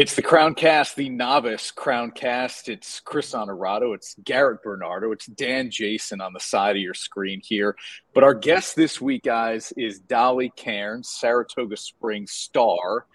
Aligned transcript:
It's 0.00 0.14
the 0.14 0.22
Crown 0.22 0.54
Cast, 0.54 0.94
the 0.94 1.08
novice 1.08 1.72
Crown 1.72 2.12
Cast. 2.12 2.68
It's 2.68 3.00
Chris 3.00 3.34
Honorado, 3.34 3.94
it's 3.94 4.14
Garrett 4.22 4.62
Bernardo, 4.62 5.10
it's 5.10 5.26
Dan 5.26 5.72
Jason 5.72 6.20
on 6.20 6.32
the 6.32 6.38
side 6.38 6.76
of 6.76 6.82
your 6.82 6.94
screen 6.94 7.40
here. 7.42 7.74
But 8.14 8.22
our 8.22 8.32
guest 8.32 8.76
this 8.76 9.00
week, 9.00 9.24
guys, 9.24 9.72
is 9.76 9.98
Dolly 9.98 10.52
Cairns, 10.54 11.08
Saratoga 11.08 11.76
Springs 11.76 12.30
star, 12.30 13.06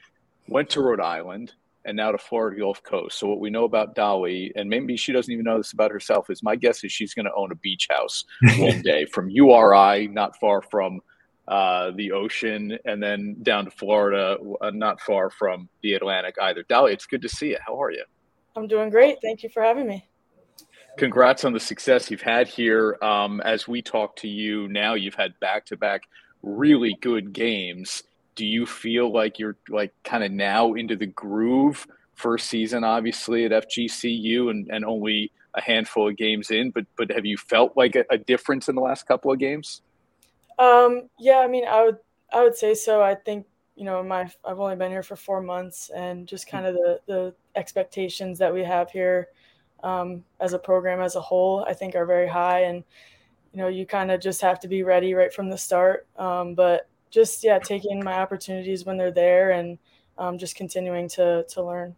went 0.50 0.70
to 0.72 0.82
Rhode 0.82 1.00
Island 1.00 1.54
and 1.86 1.96
now 1.96 2.12
to 2.12 2.18
Florida 2.18 2.60
Gulf 2.60 2.84
Coast. 2.84 3.18
So 3.18 3.28
what 3.28 3.40
we 3.40 3.50
know 3.50 3.64
about 3.64 3.96
Dolly, 3.96 4.52
and 4.58 4.70
maybe 4.70 4.98
she 4.98 5.14
doesn't 5.14 5.32
even 5.32 5.46
know 5.46 5.60
this 5.60 5.72
about 5.72 5.90
herself, 5.90 6.30
is 6.30 6.44
my 6.44 6.58
guess 6.58 6.84
is 6.84 6.92
she's 6.92 7.14
going 7.14 7.28
to 7.28 7.34
own 7.34 7.54
a 7.54 7.56
beach 7.56 7.88
house 7.90 8.26
one 8.58 8.82
day 8.82 9.06
from 9.06 9.30
URI, 9.30 10.10
not 10.10 10.38
far 10.38 10.62
from– 10.62 11.00
uh, 11.48 11.92
the 11.96 12.12
ocean, 12.12 12.78
and 12.86 13.02
then 13.04 13.36
down 13.44 13.66
to 13.66 13.72
Florida, 13.72 14.38
uh, 14.62 14.70
not 14.72 15.02
far 15.02 15.30
from 15.30 15.68
the 15.82 15.94
Atlantic 15.94 16.36
either. 16.42 16.64
Dolly, 16.64 16.94
it's 16.94 17.06
good 17.06 17.22
to 17.22 17.30
see 17.30 17.50
you. 17.50 17.58
How 17.66 17.82
are 17.82 17.92
you? 17.92 18.04
I'm 18.56 18.68
doing 18.68 18.90
great. 18.90 19.18
Thank 19.22 19.44
you 19.44 19.50
for 19.50 19.62
having 19.62 19.88
me. 19.88 20.08
Congrats 20.98 21.44
on 21.44 21.54
the 21.54 21.60
success 21.60 22.12
you've 22.12 22.22
had 22.22 22.48
here. 22.48 22.98
Um, 23.02 23.42
as 23.42 23.68
we 23.68 23.82
talk 23.82 24.16
to 24.18 24.28
you 24.28 24.68
now, 24.68 24.94
you've 24.94 25.16
had 25.16 25.40
back 25.40 25.66
to 25.68 25.78
back 25.78 26.04
really 26.44 26.98
good 27.02 27.34
games. 27.34 28.04
Do 28.36 28.46
you 28.46 28.66
feel 28.66 29.12
like 29.12 29.40
you're 29.40 29.58
like 29.70 29.94
kind 30.04 30.24
of 30.24 30.32
now 30.32 30.74
into 30.74 30.96
the 30.96 31.08
groove? 31.08 31.88
First 32.16 32.48
season, 32.48 32.84
obviously 32.84 33.44
at 33.46 33.52
FGCU, 33.52 34.52
and, 34.52 34.70
and 34.70 34.86
only 34.86 35.32
a 35.56 35.62
handful 35.62 36.08
of 36.08 36.16
games 36.16 36.52
in. 36.52 36.70
But 36.70 36.86
but 36.96 37.12
have 37.12 37.26
you 37.26 37.38
felt 37.38 37.76
like 37.76 37.96
a, 37.96 38.06
a 38.12 38.18
difference 38.18 38.70
in 38.70 38.76
the 38.76 38.82
last 38.82 39.08
couple 39.08 39.32
of 39.32 39.40
games? 39.40 39.82
Um, 40.60 41.10
yeah, 41.20 41.40
I 41.40 41.48
mean, 41.48 41.66
I 41.68 41.84
would 41.84 41.98
I 42.32 42.44
would 42.44 42.56
say 42.56 42.74
so. 42.74 43.02
I 43.02 43.16
think 43.16 43.46
you 43.76 43.86
know 43.86 44.04
my 44.04 44.30
I've 44.46 44.60
only 44.60 44.76
been 44.76 44.92
here 44.92 45.04
for 45.04 45.16
four 45.16 45.42
months, 45.42 45.90
and 45.96 46.28
just 46.28 46.48
kind 46.48 46.66
of 46.66 46.76
the 46.76 47.00
the 47.08 47.36
expectations 47.56 48.40
that 48.40 48.54
we 48.54 48.64
have 48.64 48.92
here 48.92 49.30
um, 49.84 50.24
as 50.40 50.54
a 50.54 50.60
program 50.60 51.02
as 51.02 51.16
a 51.16 51.22
whole, 51.22 51.66
I 51.68 51.74
think 51.74 51.96
are 51.96 52.06
very 52.06 52.28
high, 52.28 52.62
and 52.62 52.84
you 53.52 53.60
know 53.60 53.68
you 53.68 53.86
kind 53.86 54.12
of 54.12 54.22
just 54.22 54.42
have 54.42 54.60
to 54.62 54.68
be 54.68 54.84
ready 54.84 55.14
right 55.14 55.34
from 55.34 55.50
the 55.50 55.58
start. 55.58 56.08
Um, 56.18 56.56
but 56.56 56.88
just 57.10 57.44
yeah, 57.44 57.60
taking 57.60 58.04
my 58.04 58.14
opportunities 58.14 58.86
when 58.86 58.98
they're 58.98 59.12
there, 59.12 59.52
and 59.52 59.78
um, 60.18 60.38
just 60.38 60.56
continuing 60.56 61.08
to 61.10 61.46
to 61.50 61.64
learn. 61.64 61.96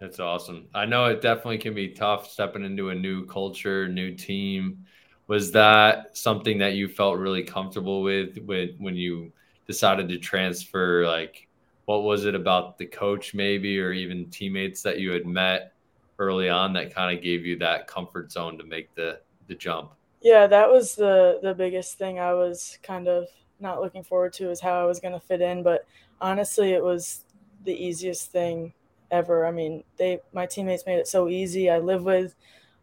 That's 0.00 0.18
awesome. 0.18 0.66
I 0.74 0.84
know 0.84 1.04
it 1.04 1.20
definitely 1.20 1.58
can 1.58 1.74
be 1.74 1.90
tough 1.90 2.28
stepping 2.28 2.64
into 2.64 2.88
a 2.88 2.94
new 2.94 3.24
culture, 3.24 3.88
new 3.88 4.12
team 4.12 4.84
was 5.32 5.50
that 5.50 6.14
something 6.14 6.58
that 6.58 6.74
you 6.74 6.86
felt 6.86 7.16
really 7.16 7.42
comfortable 7.42 8.02
with 8.02 8.36
when 8.44 8.74
when 8.78 8.94
you 8.94 9.32
decided 9.66 10.06
to 10.06 10.18
transfer 10.18 11.06
like 11.06 11.48
what 11.86 12.02
was 12.02 12.26
it 12.26 12.34
about 12.34 12.76
the 12.76 12.84
coach 12.84 13.32
maybe 13.32 13.80
or 13.80 13.92
even 13.92 14.28
teammates 14.28 14.82
that 14.82 14.98
you 15.00 15.10
had 15.10 15.24
met 15.24 15.72
early 16.18 16.50
on 16.50 16.74
that 16.74 16.94
kind 16.94 17.16
of 17.16 17.24
gave 17.24 17.46
you 17.46 17.56
that 17.58 17.86
comfort 17.86 18.30
zone 18.30 18.58
to 18.58 18.64
make 18.64 18.94
the 18.94 19.18
the 19.46 19.54
jump? 19.54 19.92
Yeah 20.20 20.46
that 20.46 20.70
was 20.70 20.94
the 20.96 21.38
the 21.42 21.54
biggest 21.54 21.96
thing 21.96 22.18
i 22.18 22.34
was 22.34 22.78
kind 22.82 23.08
of 23.08 23.26
not 23.58 23.80
looking 23.80 24.04
forward 24.04 24.34
to 24.34 24.50
is 24.50 24.60
how 24.60 24.82
i 24.82 24.84
was 24.84 25.00
going 25.00 25.14
to 25.14 25.26
fit 25.30 25.40
in 25.40 25.62
but 25.62 25.86
honestly 26.20 26.72
it 26.72 26.84
was 26.84 27.24
the 27.64 27.72
easiest 27.72 28.30
thing 28.32 28.74
ever. 29.10 29.46
I 29.46 29.50
mean 29.50 29.82
they 29.96 30.20
my 30.34 30.44
teammates 30.44 30.84
made 30.84 30.98
it 30.98 31.06
so 31.06 31.28
easy. 31.28 31.70
I 31.70 31.78
live 31.78 32.02
with 32.02 32.34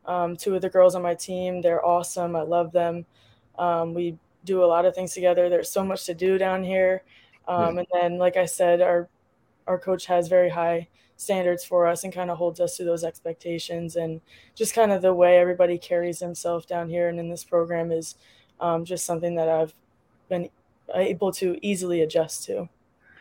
um, 0.06 0.36
two 0.36 0.56
of 0.56 0.62
the 0.62 0.70
girls 0.70 0.96
on 0.96 1.02
my 1.02 1.16
team. 1.16 1.62
They're 1.62 1.86
awesome. 1.86 2.36
I 2.36 2.42
love 2.42 2.72
them. 2.72 3.06
Um, 3.58 3.94
we 3.94 4.18
do 4.46 4.64
a 4.64 4.66
lot 4.66 4.86
of 4.86 4.96
things 4.96 5.14
together. 5.14 5.50
There's 5.50 5.72
so 5.72 5.84
much 5.84 6.06
to 6.06 6.14
do 6.14 6.38
down 6.38 6.64
here. 6.64 7.04
Um, 7.48 7.80
and 7.80 7.88
then, 7.92 8.18
like 8.18 8.38
I 8.38 8.46
said, 8.46 8.82
our 8.82 9.10
our 9.68 9.78
coach 9.78 10.06
has 10.08 10.28
very 10.28 10.50
high 10.50 10.88
standards 11.18 11.64
for 11.64 11.86
us 11.86 12.04
and 12.04 12.14
kind 12.14 12.32
of 12.32 12.38
holds 12.38 12.60
us 12.60 12.78
to 12.78 12.84
those 12.84 13.04
expectations. 13.04 13.98
And 13.98 14.22
just 14.56 14.74
kind 14.74 14.92
of 14.92 15.02
the 15.02 15.14
way 15.14 15.38
everybody 15.38 15.78
carries 15.78 16.20
themselves 16.20 16.66
down 16.66 16.90
here 16.90 17.10
and 17.10 17.20
in 17.20 17.30
this 17.30 17.44
program 17.44 17.92
is 17.92 18.16
um, 18.60 18.86
just 18.86 19.06
something 19.06 19.36
that 19.36 19.50
I've 19.50 19.74
been 20.30 20.50
able 20.96 21.32
to 21.34 21.58
easily 21.62 22.02
adjust 22.02 22.46
to. 22.46 22.70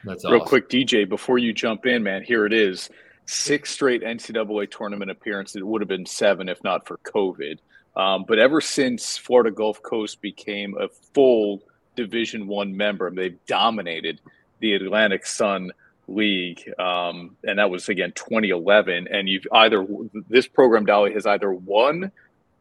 That's 0.04 0.24
awesome. 0.24 0.32
real 0.32 0.44
quick, 0.44 0.69
DJ. 0.69 1.08
Before 1.08 1.38
you 1.38 1.53
jump 1.53 1.86
in, 1.86 2.03
man, 2.03 2.22
here 2.22 2.47
it 2.47 2.53
is 2.53 2.88
six 3.28 3.71
straight 3.71 4.03
NCAA 4.03 4.71
tournament 4.71 5.11
appearances. 5.11 5.56
It 5.56 5.66
would 5.66 5.83
have 5.83 5.89
been 5.89 6.06
seven 6.06 6.49
if 6.49 6.65
not 6.65 6.87
for 6.87 6.97
COVID. 6.99 7.59
Um, 7.94 8.25
but 8.27 8.39
ever 8.39 8.61
since 8.61 9.19
Florida 9.19 9.50
Gulf 9.50 9.83
Coast 9.83 10.22
became 10.22 10.77
a 10.78 10.89
full 10.89 11.62
Division 11.94 12.47
One 12.47 12.77
member, 12.77 13.11
they've 13.11 13.39
dominated 13.47 14.21
the 14.61 14.75
Atlantic 14.75 15.27
Sun 15.27 15.72
League, 16.06 16.72
um, 16.78 17.37
and 17.44 17.59
that 17.59 17.71
was 17.71 17.89
again 17.89 18.12
2011. 18.12 19.09
And 19.09 19.28
you've 19.28 19.47
either 19.53 19.87
this 20.28 20.47
program, 20.47 20.87
Dolly, 20.87 21.12
has 21.12 21.27
either 21.27 21.53
won 21.53 22.10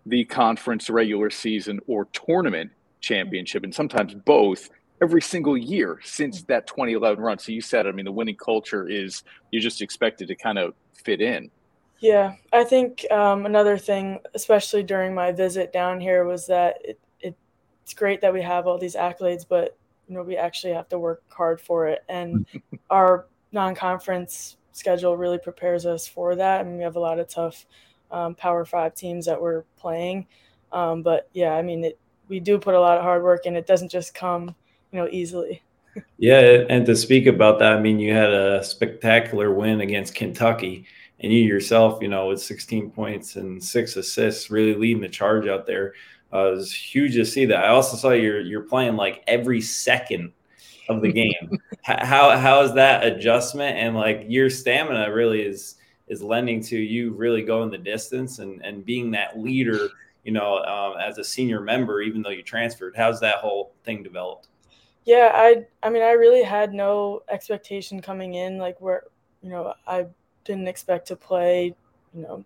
the 0.06 0.26
conference 0.26 0.90
regular 0.90 1.30
season 1.30 1.80
or 1.88 2.06
tournament 2.06 2.72
championship, 3.00 3.64
and 3.64 3.74
sometimes 3.74 4.14
both 4.14 4.70
every 5.02 5.22
single 5.22 5.58
year 5.58 6.00
since 6.04 6.44
that 6.44 6.68
2011 6.68 7.24
run. 7.24 7.40
So 7.40 7.52
you 7.52 7.62
said, 7.62 7.88
I 7.88 7.92
mean, 7.92 8.06
the 8.06 8.12
winning 8.12 8.36
culture 8.36 8.88
is 8.88 9.24
you're 9.52 9.62
just 9.62 9.82
expected 9.82 10.28
to 10.28 10.36
kind 10.36 10.58
of 10.58 10.74
fit 10.94 11.22
in. 11.22 11.52
Yeah, 12.00 12.36
I 12.54 12.64
think 12.64 13.10
um, 13.12 13.46
another 13.46 13.78
thing, 13.78 14.20
especially 14.36 14.84
during 14.84 15.16
my 15.16 15.32
visit 15.32 15.74
down 15.74 16.00
here, 16.00 16.26
was 16.26 16.46
that 16.48 16.78
it, 16.84 17.00
it, 17.20 17.36
it's 17.84 17.94
great 17.94 18.22
that 18.22 18.34
we 18.34 18.42
have 18.44 18.68
all 18.68 18.78
these 18.78 18.96
accolades, 18.96 19.46
but 19.48 19.76
you 20.08 20.14
know 20.16 20.22
we 20.22 20.38
actually 20.38 20.74
have 20.74 20.88
to 20.90 21.00
work 21.00 21.24
hard 21.30 21.60
for 21.60 21.88
it, 21.88 22.04
and 22.08 22.46
our 22.92 23.26
non-conference 23.52 24.58
schedule 24.74 25.18
really 25.18 25.40
prepares 25.40 25.88
us 25.88 26.08
for 26.08 26.36
that. 26.36 26.60
I 26.60 26.64
mean, 26.64 26.78
we 26.78 26.84
have 26.84 26.98
a 26.98 27.00
lot 27.00 27.18
of 27.18 27.28
tough 27.28 27.66
um, 28.12 28.36
Power 28.36 28.64
Five 28.64 28.94
teams 28.94 29.26
that 29.26 29.42
we're 29.42 29.64
playing, 29.80 30.28
um, 30.72 31.02
but 31.02 31.30
yeah, 31.34 31.54
I 31.54 31.64
mean, 31.64 31.84
it, 31.84 32.00
we 32.28 32.40
do 32.40 32.60
put 32.60 32.76
a 32.76 32.80
lot 32.80 33.00
of 33.00 33.04
hard 33.04 33.24
work, 33.24 33.48
and 33.48 33.58
it 33.58 33.66
doesn't 33.66 33.90
just 33.90 34.14
come 34.14 34.54
you 34.98 35.04
know, 35.04 35.10
easily. 35.12 35.62
yeah, 36.18 36.64
and 36.70 36.86
to 36.86 36.96
speak 36.96 37.28
about 37.28 37.60
that, 37.60 37.74
I 37.74 37.80
mean, 37.80 38.00
you 38.00 38.14
had 38.14 38.32
a 38.32 38.64
spectacular 38.64 39.54
win 39.54 39.82
against 39.82 40.16
Kentucky, 40.16 40.86
and 41.20 41.32
you 41.32 41.40
yourself, 41.40 42.02
you 42.02 42.08
know, 42.08 42.28
with 42.28 42.42
16 42.42 42.92
points 42.92 43.36
and 43.36 43.64
six 43.64 43.96
assists, 43.96 44.50
really 44.50 44.74
leading 44.74 45.02
the 45.02 45.10
charge 45.10 45.48
out 45.48 45.66
there. 45.66 45.94
Uh, 46.34 46.48
it 46.48 46.56
was 46.56 46.74
huge 46.74 47.14
to 47.14 47.26
see 47.26 47.46
that. 47.46 47.64
I 47.64 47.70
also 47.70 47.96
saw 47.96 48.10
you're 48.10 48.42
you're 48.42 48.62
playing 48.62 48.96
like 48.96 49.24
every 49.28 49.62
second 49.62 50.34
of 50.90 51.02
the 51.02 51.12
game. 51.12 51.60
how 51.84 52.36
how 52.38 52.62
is 52.62 52.74
that 52.74 53.06
adjustment 53.06 53.78
and 53.78 53.96
like 53.96 54.26
your 54.28 54.50
stamina 54.50 55.12
really 55.14 55.42
is 55.42 55.76
is 56.10 56.22
lending 56.22 56.62
to 56.64 56.78
you 56.78 57.14
really 57.14 57.44
going 57.44 57.70
the 57.70 57.78
distance 57.78 58.40
and 58.40 58.62
and 58.66 58.86
being 58.86 59.12
that 59.12 59.40
leader. 59.40 59.88
You 60.26 60.34
know, 60.34 60.58
um, 60.66 61.00
as 61.00 61.18
a 61.18 61.24
senior 61.24 61.62
member, 61.62 62.02
even 62.02 62.22
though 62.22 62.32
you 62.32 62.44
transferred, 62.44 62.96
how's 62.98 63.22
that 63.22 63.36
whole 63.36 63.74
thing 63.86 64.04
developed? 64.04 64.50
Yeah, 65.08 65.32
I 65.34 65.66
I 65.82 65.90
mean 65.90 66.04
I 66.04 66.12
really 66.12 66.44
had 66.44 66.74
no 66.74 67.24
expectation 67.30 68.02
coming 68.02 68.36
in 68.36 68.58
like 68.60 68.80
where 68.82 69.06
you 69.42 69.50
know 69.50 69.74
I 69.88 70.08
didn't 70.46 70.68
expect 70.68 71.08
to 71.08 71.16
play, 71.16 71.76
you 72.14 72.22
know, 72.22 72.46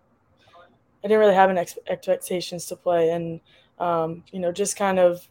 I 1.03 1.07
didn't 1.07 1.19
really 1.19 1.35
have 1.35 1.49
an 1.49 1.57
ex- 1.57 1.79
expectations 1.87 2.65
to 2.67 2.75
play 2.75 3.09
and 3.09 3.39
um, 3.79 4.23
you 4.31 4.39
know 4.39 4.51
just 4.51 4.75
kind 4.75 4.99
of 4.99 5.27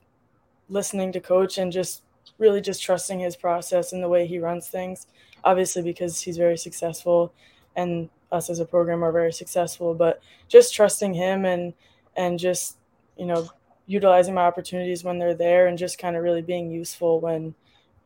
listening 0.69 1.13
to 1.13 1.21
coach 1.21 1.59
and 1.59 1.73
just 1.73 2.03
really 2.39 2.61
just 2.61 2.83
trusting 2.83 3.21
his 3.21 3.37
process 3.37 3.93
and 3.93 4.03
the 4.03 4.09
way 4.09 4.27
he 4.27 4.39
runs 4.41 4.69
things. 4.69 5.07
Obviously 5.45 5.83
because 5.83 6.21
he's 6.23 6.39
very 6.39 6.59
successful 6.59 7.35
and 7.77 8.11
us 8.33 8.51
as 8.51 8.61
a 8.61 8.67
program 8.67 9.05
are 9.05 9.13
very 9.13 9.33
successful, 9.33 9.95
but 9.95 10.21
just 10.49 10.75
trusting 10.75 11.15
him 11.15 11.47
and 11.47 11.75
and 12.17 12.39
just 12.39 12.79
you 13.19 13.27
know 13.27 13.49
utilizing 13.91 14.35
my 14.35 14.43
opportunities 14.43 15.03
when 15.03 15.19
they're 15.19 15.35
there 15.35 15.67
and 15.67 15.77
just 15.77 15.99
kind 15.99 16.17
of 16.17 16.23
really 16.23 16.43
being 16.43 16.71
useful 16.71 17.21
when 17.21 17.55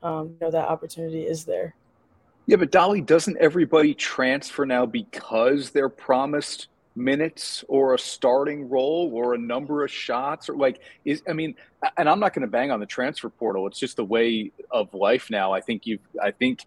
um, 0.02 0.28
you 0.28 0.36
know 0.40 0.50
that 0.50 0.68
opportunity 0.68 1.22
is 1.22 1.44
there. 1.44 1.74
Yeah, 2.46 2.56
but 2.56 2.70
Dolly, 2.70 3.02
doesn't 3.02 3.36
everybody 3.38 3.94
transfer 3.94 4.64
now 4.64 4.86
because 4.86 5.70
they're 5.70 5.90
promised 5.90 6.68
minutes 6.96 7.64
or 7.68 7.94
a 7.94 7.98
starting 7.98 8.68
role 8.68 9.10
or 9.12 9.34
a 9.34 9.38
number 9.38 9.84
of 9.84 9.90
shots 9.90 10.48
or 10.48 10.56
like 10.56 10.80
is 11.04 11.22
I 11.28 11.34
mean, 11.34 11.54
and 11.98 12.08
I'm 12.08 12.20
not 12.20 12.32
going 12.32 12.42
to 12.42 12.50
bang 12.50 12.70
on 12.70 12.80
the 12.80 12.86
transfer 12.86 13.28
portal. 13.28 13.66
It's 13.66 13.78
just 13.78 13.96
the 13.96 14.04
way 14.04 14.52
of 14.70 14.94
life 14.94 15.28
now. 15.30 15.52
I 15.52 15.60
think 15.60 15.86
you 15.86 15.98
I 16.22 16.30
think 16.30 16.60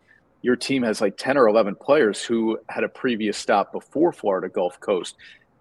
your 0.44 0.56
team 0.56 0.84
has 0.84 1.02
like 1.02 1.18
10 1.18 1.38
or 1.38 1.48
11 1.48 1.76
players 1.76 2.24
who 2.24 2.60
had 2.70 2.84
a 2.84 2.90
previous 2.90 3.38
stop 3.38 3.72
before 3.72 4.12
Florida 4.12 4.48
Gulf 4.48 4.80
Coast. 4.80 5.16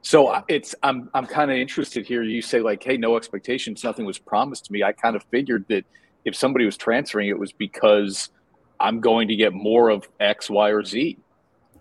So 0.07 0.29
uh, 0.29 0.43
it's 0.47 0.73
I'm 0.85 1.11
I'm 1.15 1.27
kind 1.27 1.51
of 1.51 1.57
interested 1.57 2.07
here. 2.07 2.23
You 2.23 2.41
say 2.41 2.61
like, 2.61 2.81
hey, 2.81 2.97
no 2.97 3.17
expectations, 3.17 3.83
nothing 3.83 4.07
was 4.07 4.21
promised 4.21 4.67
to 4.67 4.73
me. 4.73 4.85
I 4.85 4.93
kind 4.93 5.17
of 5.17 5.25
figured 5.33 5.65
that 5.67 5.85
if 6.25 6.37
somebody 6.37 6.65
was 6.65 6.77
transferring, 6.77 7.29
it 7.29 7.37
was 7.37 7.51
because 7.51 8.31
I'm 8.79 9.01
going 9.01 9.27
to 9.27 9.35
get 9.35 9.53
more 9.53 9.89
of 9.89 10.09
X, 10.21 10.49
Y, 10.49 10.71
or 10.71 10.85
Z. 10.85 11.19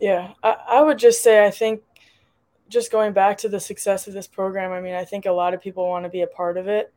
Yeah, 0.01 0.31
I, 0.42 0.56
I 0.69 0.81
would 0.81 0.98
just 0.98 1.22
say 1.22 1.45
I 1.45 1.51
think 1.51 1.83
just 2.68 2.92
going 2.92 3.13
back 3.13 3.38
to 3.38 3.48
the 3.48 3.60
success 3.60 4.07
of 4.07 4.16
this 4.16 4.25
program. 4.25 4.71
I 4.71 4.81
mean, 4.81 4.95
I 4.95 5.06
think 5.06 5.28
a 5.28 5.31
lot 5.31 5.54
of 5.54 5.62
people 5.62 5.88
want 5.88 6.06
to 6.06 6.10
be 6.10 6.24
a 6.24 6.28
part 6.28 6.57
of 6.57 6.68
it, 6.68 6.92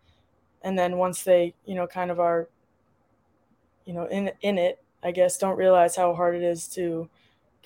and 0.63 0.79
then 0.79 0.97
once 0.97 1.25
they, 1.25 1.53
you 1.67 1.75
know, 1.75 1.87
kind 1.87 2.11
of 2.11 2.19
are, 2.19 2.49
you 3.85 3.93
know, 3.93 4.07
in 4.07 4.31
in 4.41 4.57
it, 4.57 4.83
I 5.03 5.11
guess 5.11 5.37
don't 5.37 5.59
realize 5.59 5.95
how 5.95 6.15
hard 6.15 6.37
it 6.37 6.43
is 6.43 6.67
to 6.69 7.11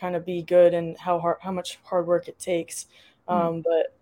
kind 0.01 0.17
of 0.17 0.27
be 0.27 0.43
good 0.43 0.75
and 0.75 0.99
how 0.99 1.21
hard 1.21 1.37
how 1.43 1.53
much 1.53 1.79
hard 1.85 2.09
work 2.09 2.27
it 2.27 2.41
takes. 2.41 2.89
Um, 3.29 3.39
mm. 3.39 3.63
But 3.65 3.97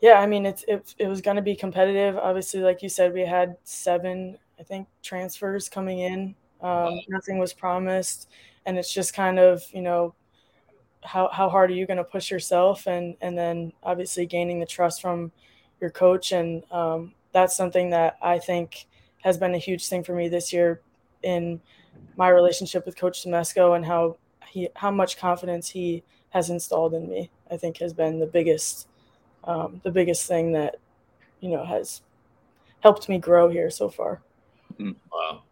yeah, 0.00 0.14
I 0.20 0.26
mean 0.26 0.46
it's 0.46 0.64
it, 0.68 0.94
it 0.98 1.08
was 1.08 1.20
going 1.20 1.36
to 1.36 1.42
be 1.42 1.56
competitive. 1.56 2.16
Obviously, 2.16 2.60
like 2.60 2.82
you 2.82 2.88
said, 2.88 3.12
we 3.12 3.22
had 3.22 3.56
seven 3.64 4.38
I 4.58 4.62
think 4.62 4.88
transfers 5.02 5.68
coming 5.68 6.00
in. 6.00 6.34
Um, 6.60 7.00
nothing 7.08 7.38
was 7.38 7.52
promised, 7.52 8.28
and 8.64 8.78
it's 8.78 8.92
just 8.92 9.14
kind 9.14 9.38
of 9.38 9.62
you 9.72 9.82
know 9.82 10.14
how 11.04 11.28
how 11.32 11.48
hard 11.48 11.70
are 11.70 11.74
you 11.74 11.86
going 11.86 11.98
to 11.98 12.04
push 12.04 12.30
yourself, 12.30 12.86
and 12.86 13.16
and 13.20 13.36
then 13.36 13.72
obviously 13.82 14.26
gaining 14.26 14.60
the 14.60 14.66
trust 14.66 15.00
from 15.02 15.32
your 15.80 15.90
coach, 15.90 16.32
and 16.32 16.62
um, 16.70 17.12
that's 17.32 17.56
something 17.56 17.90
that 17.90 18.16
I 18.22 18.38
think 18.38 18.86
has 19.22 19.36
been 19.36 19.54
a 19.54 19.58
huge 19.58 19.88
thing 19.88 20.02
for 20.04 20.14
me 20.14 20.28
this 20.28 20.52
year 20.52 20.80
in 21.22 21.60
my 22.16 22.28
relationship 22.28 22.86
with 22.86 22.96
Coach 22.96 23.24
Smesko 23.24 23.76
and 23.76 23.84
how 23.84 24.16
he 24.48 24.68
how 24.74 24.90
much 24.90 25.18
confidence 25.18 25.68
he 25.68 26.02
has 26.30 26.50
installed 26.50 26.94
in 26.94 27.08
me. 27.08 27.30
I 27.50 27.56
think 27.56 27.78
has 27.78 27.92
been 27.92 28.18
the 28.18 28.26
biggest 28.26 28.88
um, 29.44 29.80
the 29.84 29.90
biggest 29.90 30.26
thing 30.26 30.52
that 30.52 30.76
you 31.40 31.50
know 31.50 31.64
has 31.64 32.02
helped 32.80 33.08
me 33.08 33.18
grow 33.18 33.48
here 33.48 33.70
so 33.70 33.88
far. 33.88 34.20
Mm-hmm. 34.74 34.92
Wow. 35.12 35.42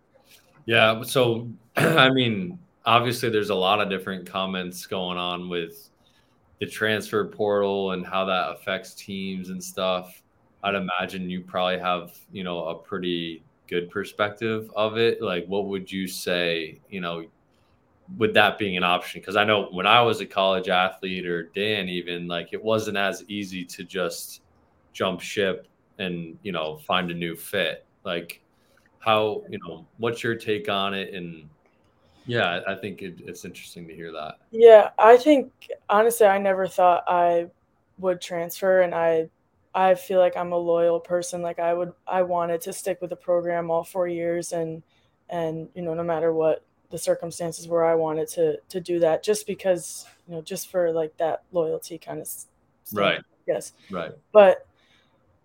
Yeah. 0.67 1.03
So, 1.03 1.49
I 1.77 2.11
mean, 2.11 2.59
obviously, 2.85 3.31
there's 3.31 3.51
a 3.51 3.55
lot 3.55 3.81
of 3.81 3.89
different 3.89 4.27
comments 4.27 4.87
going 4.87 5.19
on 5.19 5.49
with 5.49 5.91
the 6.61 6.67
transfer 6.67 7.27
portal 7.27 7.93
and 7.93 8.07
how 8.07 8.25
that 8.25 8.53
affects 8.53 8.95
teams 8.95 9.51
and 9.51 9.63
stuff. 9.63 10.23
I'd 10.63 10.75
imagine 10.75 11.29
you 11.29 11.43
probably 11.43 11.79
have, 11.79 12.17
you 12.33 12.45
know, 12.45 12.65
a 12.67 12.75
pretty 12.75 13.43
good 13.69 13.91
perspective 13.91 14.71
of 14.75 14.97
it. 14.97 15.21
Like, 15.21 15.47
what 15.47 15.67
would 15.67 15.91
you 15.91 16.07
say, 16.07 16.81
you 16.89 17.01
know, 17.01 17.27
with 18.17 18.35
that 18.35 18.59
being 18.59 18.77
an 18.77 18.85
option? 18.85 19.21
Because 19.21 19.37
I 19.37 19.45
know 19.45 19.69
when 19.71 19.87
I 19.87 20.03
was 20.03 20.21
a 20.21 20.27
college 20.27 20.69
athlete 20.69 21.27
or 21.27 21.45
Dan, 21.55 21.89
even 21.89 22.27
like 22.27 22.53
it 22.53 22.63
wasn't 22.63 22.97
as 22.97 23.25
easy 23.29 23.65
to 23.65 23.85
just 23.85 24.43
jump 24.93 25.21
ship 25.21 25.67
and, 25.99 26.39
you 26.43 26.53
know, 26.53 26.77
find 26.79 27.11
a 27.11 27.15
new 27.15 27.37
fit. 27.37 27.87
Like, 28.05 28.43
how, 28.99 29.43
you 29.49 29.59
know, 29.67 29.87
what's 29.99 30.23
your 30.23 30.35
take 30.35 30.69
on 30.69 30.95
it? 30.95 31.15
And 31.15 31.49
yeah, 32.27 32.61
I 32.67 32.75
think 32.75 33.03
it, 33.03 33.21
it's 33.27 33.45
interesting 33.45 33.87
to 33.89 33.95
hear 33.95 34.13
that. 34.13 34.39
Yeah, 34.51 34.91
I 34.99 35.17
think 35.17 35.53
honestly, 35.89 36.27
I 36.27 36.39
never 36.39 36.67
thought 36.67 37.05
I 37.07 37.49
would 37.99 38.21
transfer, 38.21 38.81
and 38.81 38.95
I 38.95 39.29
I 39.75 39.95
feel 39.95 40.21
like 40.21 40.37
I'm 40.37 40.53
a 40.53 40.59
loyal 40.59 41.01
person. 41.01 41.43
Like 41.43 41.59
I 41.59 41.75
would, 41.75 41.93
I 42.07 42.23
wanted 42.23 42.61
to 42.63 42.73
stick 42.73 43.01
with 43.01 43.11
the 43.11 43.17
program 43.17 43.71
all 43.71 43.85
four 43.85 44.09
years, 44.09 44.53
and 44.53 44.83
and 45.29 45.69
you 45.75 45.83
know, 45.83 45.95
no 45.95 46.03
matter 46.03 46.33
what 46.33 46.65
the 46.91 46.99
circumstances 46.99 47.69
where 47.69 47.85
I 47.85 47.95
wanted 47.95 48.29
to 48.29 48.59
to 48.69 48.81
do 48.81 48.99
that 49.01 49.23
just 49.23 49.47
because 49.47 50.07
you 50.27 50.35
know, 50.35 50.43
just 50.43 50.71
for 50.71 50.93
like 50.93 51.17
that 51.19 51.43
loyalty 51.53 51.99
kind 51.99 52.21
of. 52.21 52.27
stuff, 52.27 52.49
Right. 52.93 53.21
Yes. 53.47 53.73
Right. 53.91 54.13
But 54.33 54.67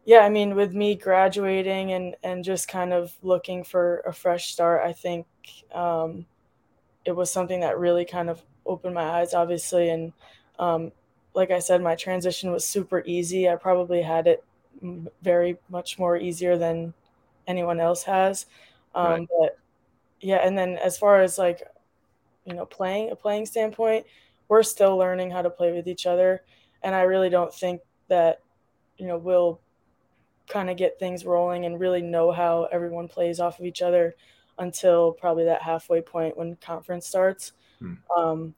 yeah, 0.05 0.19
I 0.19 0.29
mean, 0.29 0.55
with 0.55 0.73
me 0.73 0.95
graduating 0.95 1.91
and 1.93 2.15
and 2.23 2.43
just 2.43 2.67
kind 2.67 2.93
of 2.93 3.13
looking 3.21 3.63
for 3.63 3.99
a 4.05 4.13
fresh 4.13 4.51
start, 4.51 4.81
I 4.83 4.93
think 4.93 5.27
um, 5.73 6.25
it 7.05 7.11
was 7.11 7.29
something 7.29 7.59
that 7.61 7.77
really 7.77 8.05
kind 8.05 8.29
of 8.29 8.41
opened 8.65 8.95
my 8.95 9.03
eyes, 9.03 9.33
obviously, 9.33 9.89
and 9.89 10.13
um, 10.57 10.91
like 11.33 11.51
I 11.51 11.59
said, 11.59 11.81
my 11.81 11.95
transition 11.95 12.51
was 12.51 12.65
super 12.65 13.03
easy. 13.05 13.49
I 13.49 13.55
probably 13.55 14.01
had 14.01 14.27
it 14.27 14.43
very 15.21 15.57
much 15.69 15.99
more 15.99 16.17
easier 16.17 16.57
than 16.57 16.93
anyone 17.47 17.79
else 17.79 18.03
has. 18.03 18.45
Um, 18.95 19.11
right. 19.11 19.27
But 19.39 19.57
yeah, 20.21 20.37
and 20.37 20.57
then 20.57 20.77
as 20.77 20.97
far 20.97 21.21
as 21.21 21.37
like, 21.37 21.61
you 22.45 22.53
know, 22.53 22.65
playing 22.65 23.11
a 23.11 23.15
playing 23.15 23.45
standpoint, 23.45 24.05
we're 24.47 24.63
still 24.63 24.97
learning 24.97 25.31
how 25.31 25.41
to 25.41 25.49
play 25.49 25.71
with 25.71 25.87
each 25.87 26.05
other, 26.05 26.43
and 26.83 26.95
I 26.95 27.01
really 27.01 27.29
don't 27.29 27.53
think 27.53 27.81
that, 28.07 28.39
you 28.97 29.07
know, 29.07 29.17
we'll 29.17 29.59
kind 30.47 30.69
of 30.69 30.77
get 30.77 30.99
things 30.99 31.25
rolling 31.25 31.65
and 31.65 31.79
really 31.79 32.01
know 32.01 32.31
how 32.31 32.67
everyone 32.71 33.07
plays 33.07 33.39
off 33.39 33.59
of 33.59 33.65
each 33.65 33.81
other 33.81 34.15
until 34.57 35.13
probably 35.13 35.45
that 35.45 35.61
halfway 35.61 36.01
point 36.01 36.35
when 36.35 36.55
conference 36.55 37.07
starts. 37.07 37.53
Hmm. 37.79 37.93
Um, 38.17 38.55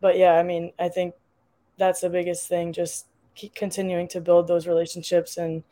but 0.00 0.16
yeah, 0.16 0.32
I 0.34 0.42
mean, 0.42 0.72
I 0.78 0.88
think 0.88 1.14
that's 1.78 2.00
the 2.00 2.08
biggest 2.08 2.48
thing. 2.48 2.72
Just 2.72 3.06
keep 3.34 3.54
continuing 3.54 4.08
to 4.08 4.20
build 4.20 4.46
those 4.46 4.66
relationships 4.66 5.36
and 5.36 5.62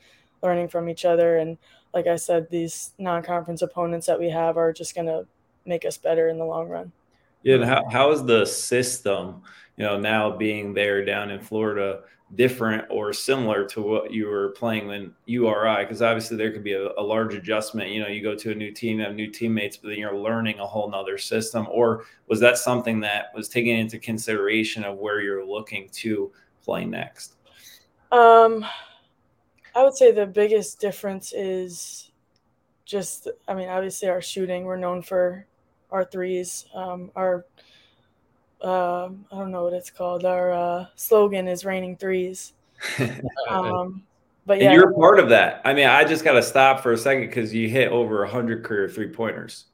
learning 0.42 0.68
from 0.68 0.88
each 0.88 1.04
other. 1.04 1.38
And 1.38 1.58
like 1.94 2.06
I 2.06 2.16
said, 2.16 2.48
these 2.50 2.92
non-conference 2.98 3.62
opponents 3.62 4.06
that 4.06 4.18
we 4.18 4.30
have 4.30 4.56
are 4.56 4.72
just 4.72 4.94
going 4.94 5.06
to 5.06 5.26
make 5.66 5.84
us 5.84 5.96
better 5.96 6.28
in 6.28 6.38
the 6.38 6.44
long 6.44 6.68
run. 6.68 6.92
Yeah, 7.42 7.56
and 7.56 7.64
how 7.64 7.88
how 7.88 8.12
is 8.12 8.24
the 8.24 8.44
system, 8.44 9.42
you 9.76 9.84
know, 9.84 9.98
now 9.98 10.36
being 10.36 10.74
there 10.74 11.04
down 11.04 11.30
in 11.30 11.40
Florida 11.40 12.00
different 12.36 12.84
or 12.90 13.12
similar 13.12 13.64
to 13.64 13.82
what 13.82 14.12
you 14.12 14.26
were 14.26 14.50
playing 14.50 14.86
when 14.86 15.14
URI? 15.26 15.84
Because 15.84 16.02
obviously 16.02 16.36
there 16.36 16.52
could 16.52 16.62
be 16.62 16.74
a, 16.74 16.88
a, 16.98 17.02
large 17.02 17.34
adjustment. 17.34 17.90
You 17.90 18.02
know, 18.02 18.08
you 18.08 18.22
go 18.22 18.36
to 18.36 18.52
a 18.52 18.54
new 18.54 18.70
team, 18.70 18.98
have 19.00 19.14
new 19.14 19.26
teammates, 19.26 19.76
but 19.78 19.88
then 19.88 19.98
you're 19.98 20.16
learning 20.16 20.58
a 20.58 20.66
whole 20.66 20.88
nother 20.90 21.18
system. 21.18 21.66
Or 21.70 22.04
was 22.28 22.38
that 22.40 22.58
something 22.58 23.00
that 23.00 23.32
was 23.34 23.48
taken 23.48 23.74
into 23.74 23.98
consideration 23.98 24.84
of 24.84 24.98
where 24.98 25.22
you're 25.22 25.44
looking 25.44 25.88
to 25.94 26.30
play 26.62 26.84
next? 26.84 27.36
Um, 28.12 28.64
I 29.74 29.82
would 29.84 29.96
say 29.96 30.10
the 30.12 30.26
biggest 30.26 30.80
difference 30.80 31.32
is 31.32 32.10
just, 32.84 33.28
I 33.46 33.54
mean, 33.54 33.68
obviously 33.68 34.08
our 34.08 34.20
shooting. 34.20 34.64
We're 34.64 34.76
known 34.76 35.02
for 35.02 35.46
our 35.90 36.04
threes. 36.04 36.66
Um, 36.74 37.10
our 37.14 37.44
uh, 38.62 39.08
I 39.32 39.38
don't 39.38 39.50
know 39.50 39.64
what 39.64 39.72
it's 39.72 39.90
called. 39.90 40.24
Our 40.24 40.52
uh, 40.52 40.86
slogan 40.94 41.48
is 41.48 41.64
"Raining 41.64 41.96
Threes. 41.96 42.52
um, 43.48 44.02
but 44.46 44.60
yeah, 44.60 44.66
and 44.66 44.74
you're 44.74 44.92
part 44.92 45.18
of 45.18 45.28
that. 45.30 45.62
I 45.64 45.72
mean, 45.72 45.86
I 45.86 46.04
just 46.04 46.24
got 46.24 46.32
to 46.32 46.42
stop 46.42 46.80
for 46.80 46.92
a 46.92 46.98
second 46.98 47.26
because 47.26 47.54
you 47.54 47.68
hit 47.68 47.88
over 47.88 48.24
hundred 48.26 48.64
career 48.64 48.88
three 48.88 49.08
pointers, 49.08 49.66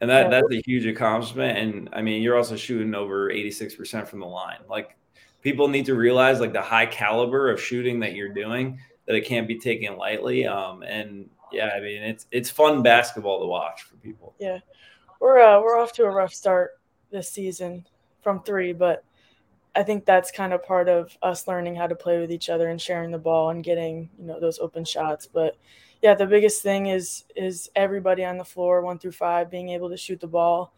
and 0.00 0.10
that 0.10 0.24
yeah. 0.24 0.28
that's 0.28 0.52
a 0.52 0.62
huge 0.66 0.86
accomplishment. 0.86 1.56
And 1.56 1.88
I 1.92 2.02
mean, 2.02 2.22
you're 2.22 2.36
also 2.36 2.56
shooting 2.56 2.94
over 2.94 3.30
eighty 3.30 3.50
six 3.50 3.74
percent 3.74 4.08
from 4.08 4.20
the 4.20 4.26
line. 4.26 4.58
Like 4.68 4.96
people 5.40 5.68
need 5.68 5.86
to 5.86 5.94
realize 5.94 6.40
like 6.40 6.52
the 6.52 6.62
high 6.62 6.86
caliber 6.86 7.50
of 7.50 7.60
shooting 7.60 8.00
that 8.00 8.14
you're 8.14 8.32
doing 8.32 8.78
that 9.06 9.14
it 9.14 9.24
can't 9.24 9.48
be 9.48 9.58
taken 9.58 9.96
lightly. 9.96 10.46
Um, 10.46 10.82
and 10.82 11.28
yeah, 11.50 11.70
I 11.76 11.80
mean, 11.80 12.02
it's 12.02 12.26
it's 12.30 12.50
fun 12.50 12.82
basketball 12.82 13.40
to 13.40 13.46
watch 13.46 13.82
for 13.82 13.96
people. 13.96 14.34
Yeah, 14.38 14.58
we're 15.20 15.40
uh, 15.40 15.60
we're 15.60 15.78
off 15.78 15.92
to 15.94 16.04
a 16.04 16.10
rough 16.10 16.34
start 16.34 16.80
this 17.10 17.28
season 17.28 17.86
from 18.22 18.42
three, 18.42 18.72
but 18.72 19.04
I 19.74 19.82
think 19.82 20.04
that's 20.04 20.30
kind 20.30 20.52
of 20.52 20.64
part 20.64 20.88
of 20.88 21.16
us 21.22 21.48
learning 21.48 21.76
how 21.76 21.86
to 21.86 21.94
play 21.94 22.20
with 22.20 22.30
each 22.30 22.48
other 22.48 22.68
and 22.68 22.80
sharing 22.80 23.10
the 23.10 23.18
ball 23.18 23.50
and 23.50 23.64
getting, 23.64 24.10
you 24.18 24.26
know, 24.26 24.38
those 24.38 24.58
open 24.58 24.84
shots. 24.84 25.26
But 25.26 25.56
yeah, 26.02 26.14
the 26.14 26.26
biggest 26.26 26.62
thing 26.62 26.86
is 26.86 27.24
is 27.36 27.70
everybody 27.76 28.24
on 28.24 28.38
the 28.38 28.44
floor, 28.44 28.82
one 28.82 28.98
through 28.98 29.12
five, 29.12 29.50
being 29.50 29.70
able 29.70 29.88
to 29.90 29.96
shoot 29.96 30.20
the 30.20 30.26
ball 30.26 30.72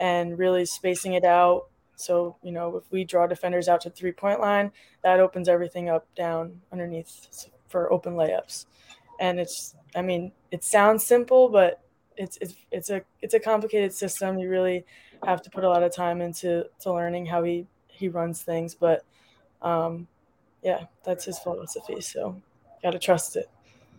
and 0.00 0.38
really 0.38 0.64
spacing 0.64 1.14
it 1.14 1.24
out. 1.24 1.66
So, 1.96 2.36
you 2.42 2.52
know, 2.52 2.76
if 2.76 2.84
we 2.92 3.04
draw 3.04 3.26
defenders 3.26 3.68
out 3.68 3.80
to 3.82 3.90
three 3.90 4.12
point 4.12 4.40
line, 4.40 4.70
that 5.02 5.20
opens 5.20 5.48
everything 5.48 5.88
up 5.88 6.06
down 6.14 6.60
underneath 6.72 7.26
for 7.68 7.92
open 7.92 8.14
layups. 8.14 8.66
And 9.20 9.40
it's 9.40 9.74
I 9.94 10.02
mean, 10.02 10.32
it 10.50 10.64
sounds 10.64 11.04
simple, 11.04 11.48
but 11.48 11.80
it's 12.16 12.36
it's 12.40 12.54
it's 12.70 12.90
a 12.90 13.02
it's 13.22 13.34
a 13.34 13.40
complicated 13.40 13.92
system. 13.92 14.38
You 14.38 14.50
really 14.50 14.84
have 15.24 15.42
to 15.42 15.50
put 15.50 15.64
a 15.64 15.68
lot 15.68 15.82
of 15.82 15.94
time 15.94 16.20
into 16.20 16.66
to 16.80 16.92
learning 16.92 17.26
how 17.26 17.42
he 17.42 17.66
he 17.88 18.08
runs 18.08 18.42
things. 18.42 18.74
But 18.74 19.04
um, 19.62 20.06
yeah, 20.62 20.84
that's 21.04 21.24
his 21.24 21.38
philosophy. 21.38 22.00
So 22.00 22.40
got 22.82 22.90
to 22.90 22.98
trust 22.98 23.36
it. 23.36 23.48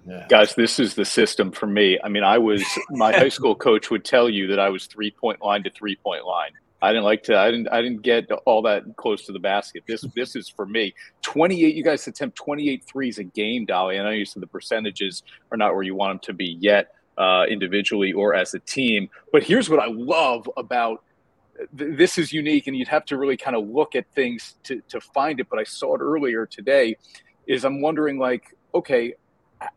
Yeah. 0.07 0.25
Guys, 0.29 0.55
this 0.55 0.79
is 0.79 0.95
the 0.95 1.05
system 1.05 1.51
for 1.51 1.67
me. 1.67 1.99
I 2.03 2.09
mean, 2.09 2.23
I 2.23 2.38
was 2.38 2.63
my 2.89 3.11
high 3.11 3.29
school 3.29 3.55
coach 3.55 3.91
would 3.91 4.05
tell 4.05 4.29
you 4.29 4.47
that 4.47 4.59
I 4.59 4.69
was 4.69 4.85
three 4.85 5.11
point 5.11 5.41
line 5.41 5.63
to 5.63 5.69
three 5.69 5.95
point 5.95 6.25
line. 6.25 6.51
I 6.81 6.89
didn't 6.91 7.03
like 7.03 7.24
to. 7.24 7.38
I 7.38 7.51
didn't. 7.51 7.67
I 7.69 7.81
didn't 7.81 8.01
get 8.01 8.31
all 8.45 8.62
that 8.63 8.83
close 8.95 9.25
to 9.25 9.31
the 9.31 9.39
basket. 9.39 9.83
This 9.88 10.01
this 10.15 10.36
is 10.36 10.50
for 10.50 10.65
me. 10.65 10.93
Twenty 11.21 11.65
eight. 11.65 11.75
You 11.75 11.83
guys 11.83 12.07
attempt 12.07 12.38
28 12.38 12.83
threes 12.86 13.19
a 13.19 13.24
game, 13.24 13.65
Dolly. 13.65 14.00
I 14.00 14.03
know 14.03 14.09
you 14.12 14.25
said 14.25 14.41
the 14.41 14.48
percentages 14.48 15.24
are 15.51 15.57
not 15.57 15.74
where 15.74 15.83
you 15.83 15.95
want 15.95 16.13
them 16.13 16.19
to 16.27 16.33
be 16.33 16.57
yet, 16.59 16.95
uh, 17.17 17.45
individually 17.50 18.13
or 18.13 18.33
as 18.33 18.53
a 18.53 18.59
team. 18.59 19.09
But 19.31 19.43
here's 19.43 19.69
what 19.69 19.79
I 19.79 19.88
love 19.88 20.50
about 20.57 21.03
this 21.74 22.17
is 22.17 22.31
unique 22.31 22.67
and 22.67 22.77
you'd 22.77 22.88
have 22.88 23.05
to 23.05 23.17
really 23.17 23.38
kind 23.38 23.55
of 23.55 23.67
look 23.67 23.95
at 23.95 24.05
things 24.13 24.55
to, 24.63 24.81
to 24.88 25.01
find 25.01 25.39
it 25.39 25.48
but 25.50 25.59
i 25.59 25.63
saw 25.63 25.95
it 25.95 26.00
earlier 26.00 26.45
today 26.45 26.95
is 27.48 27.65
i'm 27.65 27.81
wondering 27.81 28.17
like 28.17 28.55
okay 28.74 29.13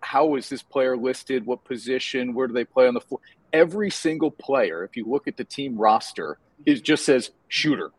how 0.00 0.36
is 0.36 0.48
this 0.48 0.62
player 0.62 0.96
listed 0.96 1.44
what 1.44 1.64
position 1.64 2.34
where 2.34 2.46
do 2.46 2.54
they 2.54 2.64
play 2.64 2.86
on 2.86 2.94
the 2.94 3.00
floor 3.00 3.20
every 3.52 3.90
single 3.90 4.30
player 4.30 4.84
if 4.84 4.96
you 4.96 5.04
look 5.04 5.26
at 5.26 5.36
the 5.36 5.44
team 5.44 5.76
roster 5.76 6.38
it 6.66 6.82
just 6.82 7.04
says 7.04 7.30
shooter 7.48 7.90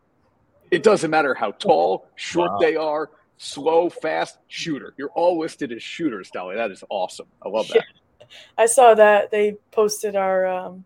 it 0.70 0.82
doesn't 0.82 1.10
matter 1.10 1.34
how 1.34 1.50
tall 1.52 2.06
short 2.14 2.52
wow. 2.52 2.58
they 2.58 2.76
are 2.76 3.10
slow 3.36 3.88
fast 3.88 4.38
shooter 4.48 4.94
you're 4.96 5.10
all 5.10 5.38
listed 5.38 5.72
as 5.72 5.82
shooters 5.82 6.30
Dolly. 6.30 6.56
that 6.56 6.70
is 6.70 6.84
awesome 6.90 7.26
i 7.42 7.48
love 7.48 7.68
that 7.68 7.84
yeah. 8.20 8.26
i 8.58 8.66
saw 8.66 8.94
that 8.94 9.30
they 9.30 9.56
posted 9.70 10.16
our 10.16 10.46
um 10.46 10.84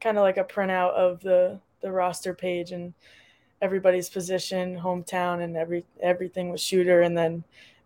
kind 0.00 0.16
of 0.16 0.22
like 0.22 0.36
a 0.36 0.44
printout 0.44 0.92
of 0.92 1.20
the 1.20 1.60
the 1.80 1.90
roster 1.90 2.34
page 2.34 2.72
and 2.72 2.92
everybody's 3.60 4.08
position, 4.08 4.78
hometown, 4.78 5.42
and 5.42 5.56
every 5.56 5.84
everything 6.00 6.50
was 6.50 6.60
shooter. 6.60 7.02
And 7.02 7.16
then 7.16 7.44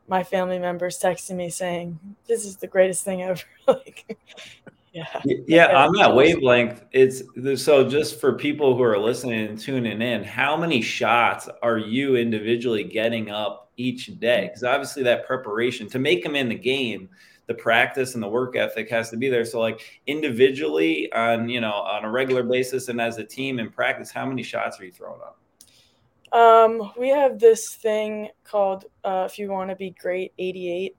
my 0.09 0.23
family 0.23 0.59
members 0.59 0.99
texting 0.99 1.37
me 1.37 1.51
saying, 1.51 1.99
"This 2.27 2.45
is 2.45 2.57
the 2.57 2.67
greatest 2.67 3.05
thing 3.05 3.23
ever." 3.23 3.43
like, 3.67 4.19
yeah, 4.93 5.21
yeah. 5.25 5.85
On 5.85 5.93
that 5.95 6.15
wavelength, 6.15 6.85
it's 6.93 7.23
so 7.63 7.89
just 7.89 8.21
for 8.21 8.35
people 8.35 8.77
who 8.77 8.83
are 8.83 8.99
listening 8.99 9.49
and 9.49 9.59
tuning 9.59 10.03
in. 10.03 10.23
How 10.23 10.57
many 10.57 10.83
shots 10.83 11.49
are 11.63 11.79
you 11.79 12.17
individually 12.17 12.85
getting 12.85 13.31
up 13.31 13.71
each 13.77 14.19
day? 14.21 14.49
Because 14.49 14.65
obviously, 14.65 15.03
that 15.05 15.27
preparation 15.27 15.89
to 15.91 15.99
make 15.99 16.23
them 16.23 16.37
in 16.37 16.49
the 16.49 16.55
game 16.55 17.09
the 17.47 17.55
practice 17.55 18.15
and 18.15 18.23
the 18.23 18.29
work 18.29 18.57
ethic 18.57 18.89
has 18.91 19.11
to 19.11 19.17
be 19.17 19.29
there. 19.29 19.45
So 19.45 19.61
like 19.61 20.01
individually 20.07 21.13
on, 21.13 21.49
you 21.49 21.61
know, 21.61 21.73
on 21.73 22.05
a 22.05 22.11
regular 22.11 22.43
basis 22.43 22.89
and 22.89 23.01
as 23.01 23.19
a 23.19 23.25
team 23.25 23.59
in 23.59 23.71
practice, 23.71 24.11
how 24.11 24.27
many 24.27 24.43
shots 24.43 24.81
are 24.81 24.85
you 24.85 24.93
throwing 24.93 25.21
up? 25.21 25.39
Um, 26.33 26.93
we 26.97 27.09
have 27.09 27.39
this 27.39 27.75
thing 27.75 28.29
called 28.45 28.87
uh, 29.05 29.27
if 29.31 29.39
you 29.39 29.51
want 29.51 29.71
to 29.71 29.77
be 29.77 29.91
great 29.91 30.33
88. 30.39 30.97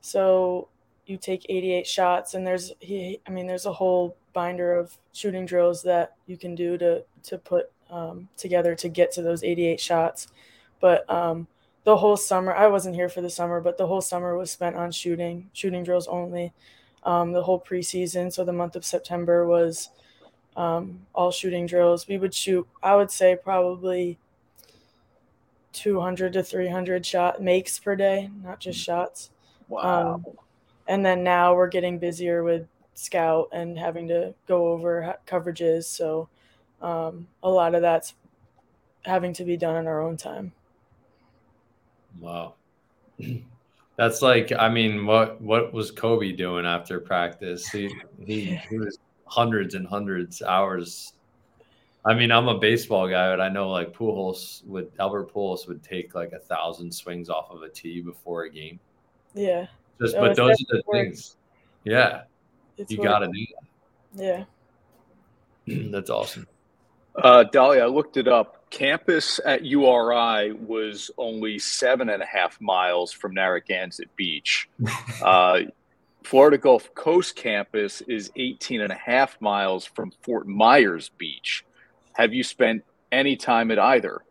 So 0.00 0.68
you 1.10 1.18
take 1.18 1.44
88 1.48 1.86
shots 1.86 2.34
and 2.34 2.46
there's 2.46 2.72
he 2.80 3.20
I 3.26 3.30
mean 3.30 3.46
there's 3.46 3.66
a 3.66 3.72
whole 3.72 4.16
binder 4.32 4.74
of 4.74 4.96
shooting 5.12 5.44
drills 5.44 5.82
that 5.82 6.14
you 6.26 6.36
can 6.36 6.54
do 6.54 6.78
to 6.78 7.02
to 7.24 7.38
put 7.38 7.70
um, 7.90 8.28
together 8.36 8.74
to 8.76 8.88
get 8.88 9.12
to 9.12 9.22
those 9.22 9.42
88 9.42 9.80
shots. 9.80 10.28
But 10.80 11.08
um, 11.10 11.46
the 11.84 11.96
whole 11.96 12.16
summer. 12.16 12.54
I 12.54 12.66
wasn't 12.66 12.94
here 12.94 13.08
for 13.08 13.20
the 13.20 13.30
summer, 13.30 13.60
but 13.60 13.78
the 13.78 13.86
whole 13.86 14.00
summer 14.00 14.36
was 14.36 14.50
spent 14.50 14.76
on 14.76 14.92
shooting, 14.92 15.50
shooting 15.52 15.82
drills 15.82 16.06
only. 16.06 16.52
Um, 17.02 17.32
the 17.32 17.42
whole 17.42 17.60
preseason, 17.60 18.30
so 18.30 18.44
the 18.44 18.52
month 18.52 18.76
of 18.76 18.84
September 18.84 19.46
was 19.46 19.88
um, 20.54 21.06
all 21.14 21.30
shooting 21.30 21.66
drills. 21.66 22.06
We 22.06 22.18
would 22.18 22.34
shoot, 22.34 22.68
I 22.82 22.94
would 22.94 23.10
say, 23.10 23.36
probably 23.42 24.18
200 25.72 26.34
to 26.34 26.42
300 26.42 27.06
shot 27.06 27.40
makes 27.40 27.78
per 27.78 27.96
day, 27.96 28.30
not 28.42 28.60
just 28.60 28.80
mm. 28.80 28.84
shots. 28.84 29.30
Wow. 29.68 30.22
And 30.90 31.06
then 31.06 31.22
now 31.22 31.54
we're 31.54 31.68
getting 31.68 32.00
busier 32.00 32.42
with 32.42 32.66
scout 32.94 33.48
and 33.52 33.78
having 33.78 34.08
to 34.08 34.34
go 34.48 34.66
over 34.72 35.14
coverages. 35.24 35.84
So 35.84 36.28
um, 36.82 37.28
a 37.44 37.48
lot 37.48 37.76
of 37.76 37.80
that's 37.80 38.14
having 39.04 39.32
to 39.34 39.44
be 39.44 39.56
done 39.56 39.76
in 39.76 39.86
our 39.86 40.02
own 40.02 40.16
time. 40.16 40.50
Wow. 42.18 42.54
That's 43.96 44.22
like, 44.22 44.50
I 44.58 44.68
mean, 44.68 45.04
what 45.04 45.40
what 45.42 45.72
was 45.74 45.90
Kobe 45.90 46.32
doing 46.32 46.64
after 46.64 46.98
practice? 46.98 47.68
He 47.68 47.94
he, 48.24 48.56
he 48.56 48.78
was 48.78 48.98
hundreds 49.26 49.74
and 49.74 49.86
hundreds 49.86 50.40
hours. 50.42 51.12
I 52.04 52.14
mean, 52.14 52.32
I'm 52.32 52.48
a 52.48 52.58
baseball 52.58 53.08
guy, 53.08 53.30
but 53.30 53.42
I 53.42 53.50
know 53.50 53.68
like 53.70 53.92
Pujols 53.92 54.64
would 54.64 54.90
Albert 54.98 55.32
Pujols 55.32 55.68
would 55.68 55.82
take 55.82 56.14
like 56.14 56.32
a 56.32 56.38
thousand 56.38 56.90
swings 56.92 57.28
off 57.28 57.50
of 57.50 57.62
a 57.62 57.68
tee 57.68 58.00
before 58.00 58.44
a 58.44 58.50
game. 58.50 58.80
Yeah. 59.34 59.66
Just, 60.00 60.16
but 60.16 60.36
those 60.36 60.60
are 60.60 60.76
the 60.76 60.82
things. 60.92 61.36
Yeah. 61.84 62.22
It's 62.76 62.90
you 62.90 63.02
got 63.02 63.20
to 63.20 63.26
do 63.26 63.46
that. 64.14 64.46
Yeah. 65.66 65.74
That's 65.90 66.10
awesome. 66.10 66.46
Uh, 67.14 67.44
Dolly, 67.44 67.80
I 67.80 67.86
looked 67.86 68.16
it 68.16 68.28
up. 68.28 68.70
Campus 68.70 69.40
at 69.44 69.64
URI 69.64 70.52
was 70.52 71.10
only 71.18 71.58
seven 71.58 72.08
and 72.08 72.22
a 72.22 72.26
half 72.26 72.60
miles 72.60 73.12
from 73.12 73.34
Narragansett 73.34 74.14
Beach. 74.16 74.68
Uh, 75.22 75.60
Florida 76.22 76.56
Gulf 76.56 76.94
Coast 76.94 77.36
campus 77.36 78.00
is 78.02 78.30
18 78.36 78.80
and 78.82 78.92
a 78.92 78.96
half 78.96 79.40
miles 79.40 79.84
from 79.84 80.12
Fort 80.22 80.46
Myers 80.46 81.10
Beach. 81.18 81.64
Have 82.14 82.32
you 82.32 82.42
spent 82.42 82.84
any 83.12 83.36
time 83.36 83.70
at 83.70 83.78
either? 83.78 84.22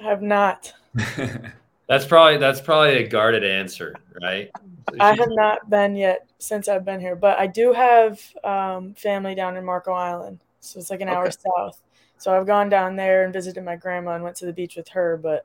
I 0.00 0.04
have 0.04 0.22
not. 0.22 0.72
that's 1.92 2.06
probably 2.06 2.38
that's 2.38 2.60
probably 2.60 3.04
a 3.04 3.06
guarded 3.06 3.44
answer, 3.44 3.94
right? 4.22 4.50
I 4.98 5.14
have 5.14 5.28
not 5.28 5.68
been 5.68 5.94
yet 5.94 6.26
since 6.38 6.66
I've 6.66 6.86
been 6.86 7.00
here, 7.00 7.14
but 7.14 7.38
I 7.38 7.46
do 7.46 7.74
have 7.74 8.18
um, 8.42 8.94
family 8.94 9.34
down 9.34 9.58
in 9.58 9.64
Marco 9.64 9.92
Island, 9.92 10.40
so 10.60 10.80
it's 10.80 10.88
like 10.88 11.02
an 11.02 11.10
okay. 11.10 11.16
hour 11.16 11.30
south. 11.30 11.82
So 12.16 12.34
I've 12.34 12.46
gone 12.46 12.70
down 12.70 12.96
there 12.96 13.24
and 13.24 13.32
visited 13.32 13.62
my 13.62 13.76
grandma 13.76 14.14
and 14.14 14.24
went 14.24 14.36
to 14.36 14.46
the 14.46 14.54
beach 14.54 14.74
with 14.76 14.88
her, 14.88 15.18
but 15.22 15.44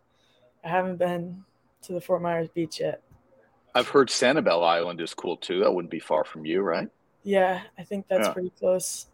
I 0.63 0.69
haven't 0.69 0.95
been 0.95 1.43
to 1.81 1.93
the 1.93 1.99
Fort 1.99 2.21
Myers 2.21 2.47
beach 2.47 2.79
yet. 2.79 3.01
I've 3.75 3.89
heard 3.89 4.07
Sanibel 4.07 4.65
Island 4.65 5.01
is 5.01 5.13
cool 5.13 5.35
too. 5.35 5.59
That 5.59 5.73
wouldn't 5.73 5.91
be 5.91 5.99
far 5.99 6.23
from 6.23 6.45
you, 6.45 6.61
right? 6.61 6.87
Yeah, 7.23 7.61
I 7.77 7.83
think 7.83 8.07
that's 8.07 8.27
yeah. 8.27 8.33
pretty 8.33 8.51
close. 8.57 9.07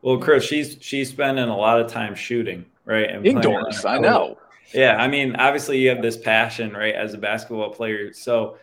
Well, 0.00 0.16
Chris, 0.16 0.44
she's 0.44 0.78
she's 0.80 1.10
spending 1.10 1.48
a 1.48 1.56
lot 1.56 1.78
of 1.78 1.90
time 1.90 2.14
shooting, 2.14 2.64
right? 2.86 3.10
And 3.10 3.26
Indoors, 3.26 3.84
I 3.84 3.98
know. 3.98 4.38
Yeah, 4.72 4.96
I 4.96 5.08
mean, 5.08 5.36
obviously 5.36 5.78
you 5.78 5.88
have 5.90 6.02
this 6.02 6.16
passion, 6.16 6.72
right, 6.72 6.94
as 6.94 7.14
a 7.14 7.18
basketball 7.18 7.70
player. 7.70 8.12
So 8.12 8.58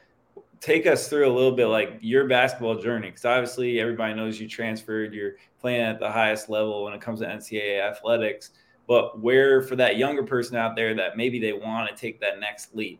take 0.60 0.86
us 0.86 1.08
through 1.08 1.28
a 1.28 1.34
little 1.34 1.52
bit 1.52 1.68
like 1.68 1.98
your 2.02 2.28
basketball 2.28 2.76
journey 2.76 3.10
because 3.10 3.26
obviously 3.26 3.80
everybody 3.80 4.14
knows 4.14 4.40
you 4.40 4.48
transferred 4.48 5.14
you're 5.14 5.34
playing 5.60 5.82
at 5.82 6.00
the 6.00 6.10
highest 6.10 6.50
level 6.50 6.84
when 6.84 6.94
it 6.94 7.02
comes 7.02 7.20
to 7.20 7.26
ncaa 7.26 7.82
athletics. 7.82 8.52
But 8.88 9.20
where 9.20 9.62
for 9.62 9.76
that 9.78 9.98
younger 9.98 10.24
person 10.24 10.58
out 10.58 10.76
there 10.76 10.94
that 10.96 11.16
maybe 11.16 11.40
they 11.40 11.54
want 11.54 11.90
to 11.90 11.96
take 11.96 12.20
that 12.22 12.40
next 12.40 12.76
leap 12.76 13.00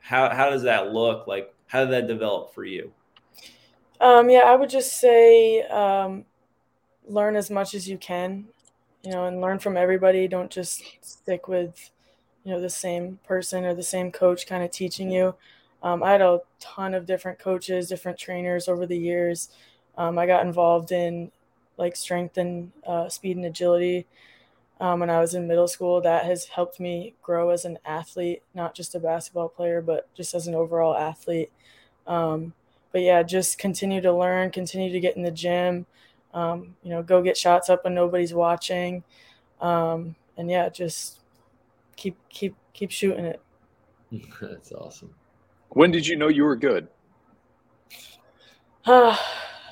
how, 0.00 0.30
how 0.30 0.50
does 0.50 0.62
that 0.62 0.92
look? 0.92 1.26
Like 1.26 1.54
how 1.66 1.84
did 1.84 1.92
that 1.92 2.08
develop 2.08 2.54
for 2.54 2.64
you? 2.64 2.92
Um, 4.00 4.30
yeah 4.30 4.44
i 4.46 4.56
would 4.56 4.70
just 4.70 4.98
say 4.98 5.60
um, 5.64 6.24
learn 7.06 7.36
as 7.36 7.50
much 7.50 7.74
as 7.74 7.86
you 7.86 7.98
can 7.98 8.46
you 9.02 9.12
know 9.12 9.26
and 9.26 9.40
learn 9.40 9.58
from 9.58 9.76
everybody. 9.76 10.28
Don't 10.28 10.50
just 10.50 10.82
stick 11.02 11.48
with 11.48 11.90
you 12.44 12.52
know 12.52 12.60
the 12.60 12.70
same 12.70 13.18
person 13.26 13.64
or 13.64 13.74
the 13.74 13.82
same 13.82 14.10
coach 14.12 14.46
kind 14.46 14.62
of 14.64 14.70
teaching 14.70 15.10
you 15.10 15.34
um, 15.82 16.02
I 16.02 16.12
had 16.12 16.20
a 16.20 16.40
ton 16.58 16.92
of 16.92 17.06
different 17.06 17.38
coaches, 17.38 17.88
different 17.88 18.18
trainers 18.18 18.68
over 18.68 18.84
the 18.84 18.98
years. 18.98 19.48
Um, 19.96 20.18
I 20.18 20.26
got 20.26 20.44
involved 20.44 20.92
in 20.92 21.32
like 21.78 21.96
strength 21.96 22.36
and 22.36 22.70
uh, 22.86 23.08
speed 23.08 23.36
and 23.38 23.46
agility 23.46 24.06
um, 24.80 25.00
when 25.00 25.10
I 25.10 25.20
was 25.20 25.34
in 25.34 25.46
middle 25.46 25.68
school. 25.68 26.00
That 26.00 26.24
has 26.24 26.46
helped 26.46 26.80
me 26.80 27.14
grow 27.22 27.50
as 27.50 27.64
an 27.64 27.78
athlete, 27.84 28.42
not 28.54 28.74
just 28.74 28.94
a 28.94 29.00
basketball 29.00 29.48
player, 29.48 29.82
but 29.82 30.08
just 30.14 30.34
as 30.34 30.46
an 30.46 30.54
overall 30.54 30.96
athlete. 30.96 31.50
Um, 32.06 32.54
but 32.92 33.02
yeah, 33.02 33.22
just 33.22 33.58
continue 33.58 34.00
to 34.02 34.12
learn, 34.12 34.50
continue 34.50 34.92
to 34.92 35.00
get 35.00 35.16
in 35.16 35.22
the 35.22 35.30
gym. 35.32 35.86
Um, 36.34 36.76
you 36.82 36.90
know, 36.90 37.02
go 37.02 37.22
get 37.22 37.36
shots 37.36 37.70
up 37.70 37.84
when 37.84 37.94
nobody's 37.94 38.34
watching, 38.34 39.04
um, 39.60 40.16
and 40.36 40.50
yeah, 40.50 40.68
just 40.70 41.19
keep 42.00 42.16
keep 42.30 42.56
keep 42.72 42.90
shooting 42.90 43.26
it. 43.26 43.40
That's 44.40 44.72
awesome. 44.72 45.14
When 45.68 45.90
did 45.92 46.06
you 46.06 46.16
know 46.16 46.28
you 46.28 46.44
were 46.44 46.56
good? 46.56 46.88
Uh, 48.84 49.16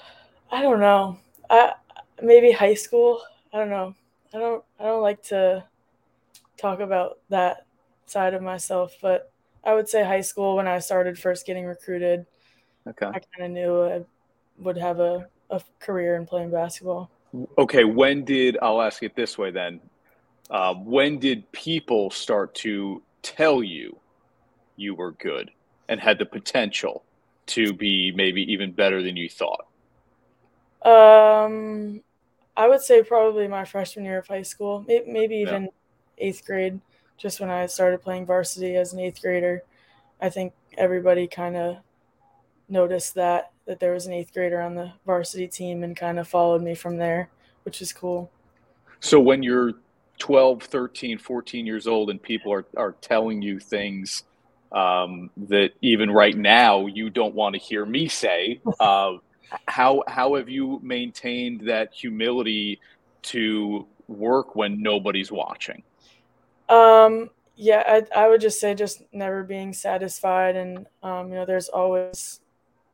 I 0.52 0.62
don't 0.62 0.80
know. 0.80 1.18
I 1.50 1.72
maybe 2.22 2.52
high 2.52 2.74
school. 2.74 3.20
I 3.52 3.58
don't 3.58 3.70
know. 3.70 3.94
I 4.32 4.38
don't. 4.38 4.64
I 4.78 4.84
don't 4.84 5.02
like 5.02 5.22
to 5.24 5.64
talk 6.56 6.80
about 6.80 7.18
that 7.30 7.66
side 8.06 8.34
of 8.34 8.42
myself, 8.42 8.94
but 9.00 9.32
I 9.64 9.74
would 9.74 9.88
say 9.88 10.04
high 10.04 10.20
school 10.20 10.56
when 10.56 10.68
I 10.68 10.78
started 10.78 11.18
first 11.18 11.46
getting 11.46 11.64
recruited. 11.64 12.26
Okay. 12.86 13.06
I 13.06 13.20
kind 13.20 13.42
of 13.42 13.50
knew 13.50 13.82
I 13.84 14.04
would 14.58 14.76
have 14.76 14.98
a, 15.00 15.26
a 15.50 15.60
career 15.78 16.16
in 16.16 16.26
playing 16.26 16.50
basketball. 16.50 17.10
Okay. 17.58 17.84
When 17.84 18.24
did 18.24 18.58
I'll 18.62 18.80
ask 18.82 19.02
it 19.02 19.14
this 19.14 19.36
way 19.36 19.50
then? 19.50 19.80
Uh, 20.50 20.74
when 20.74 21.18
did 21.18 21.50
people 21.52 22.10
start 22.10 22.54
to 22.54 23.02
tell 23.22 23.62
you 23.62 23.98
you 24.76 24.94
were 24.94 25.12
good? 25.12 25.50
and 25.88 26.00
had 26.00 26.18
the 26.18 26.26
potential 26.26 27.02
to 27.46 27.72
be 27.72 28.12
maybe 28.14 28.42
even 28.52 28.72
better 28.72 29.02
than 29.02 29.16
you 29.16 29.28
thought? 29.28 29.66
Um, 30.82 32.02
I 32.56 32.68
would 32.68 32.82
say 32.82 33.02
probably 33.02 33.48
my 33.48 33.64
freshman 33.64 34.04
year 34.04 34.18
of 34.18 34.26
high 34.26 34.42
school, 34.42 34.84
maybe 34.86 35.36
even 35.36 35.64
yeah. 35.64 35.68
eighth 36.18 36.44
grade, 36.46 36.80
just 37.16 37.40
when 37.40 37.50
I 37.50 37.66
started 37.66 38.02
playing 38.02 38.26
varsity 38.26 38.76
as 38.76 38.92
an 38.92 39.00
eighth 39.00 39.22
grader. 39.22 39.62
I 40.20 40.28
think 40.28 40.52
everybody 40.76 41.26
kind 41.26 41.56
of 41.56 41.76
noticed 42.68 43.14
that 43.14 43.52
that 43.66 43.80
there 43.80 43.92
was 43.92 44.06
an 44.06 44.12
eighth 44.14 44.32
grader 44.32 44.60
on 44.60 44.74
the 44.74 44.92
varsity 45.04 45.46
team 45.46 45.82
and 45.82 45.94
kind 45.96 46.18
of 46.18 46.26
followed 46.26 46.62
me 46.62 46.74
from 46.74 46.96
there, 46.96 47.28
which 47.64 47.82
is 47.82 47.92
cool. 47.92 48.30
So 49.00 49.20
when 49.20 49.42
you're 49.42 49.74
12, 50.18 50.62
13, 50.62 51.18
14 51.18 51.66
years 51.66 51.86
old 51.86 52.10
and 52.10 52.22
people 52.22 52.52
are, 52.52 52.66
are 52.76 52.92
telling 53.00 53.40
you 53.42 53.58
things 53.58 54.24
um, 54.72 55.30
that 55.36 55.72
even 55.80 56.10
right 56.10 56.36
now 56.36 56.86
you 56.86 57.10
don't 57.10 57.34
want 57.34 57.54
to 57.54 57.60
hear 57.60 57.84
me 57.84 58.08
say. 58.08 58.60
Uh, 58.80 59.16
how 59.66 60.02
how 60.06 60.34
have 60.34 60.50
you 60.50 60.78
maintained 60.82 61.62
that 61.62 61.92
humility 61.92 62.78
to 63.22 63.86
work 64.06 64.54
when 64.54 64.82
nobody's 64.82 65.32
watching? 65.32 65.82
Um, 66.68 67.30
yeah, 67.56 67.82
I, 67.86 68.24
I 68.24 68.28
would 68.28 68.40
just 68.40 68.60
say 68.60 68.74
just 68.74 69.02
never 69.12 69.42
being 69.42 69.72
satisfied, 69.72 70.54
and 70.54 70.86
um, 71.02 71.28
you 71.28 71.36
know, 71.36 71.46
there's 71.46 71.68
always 71.68 72.40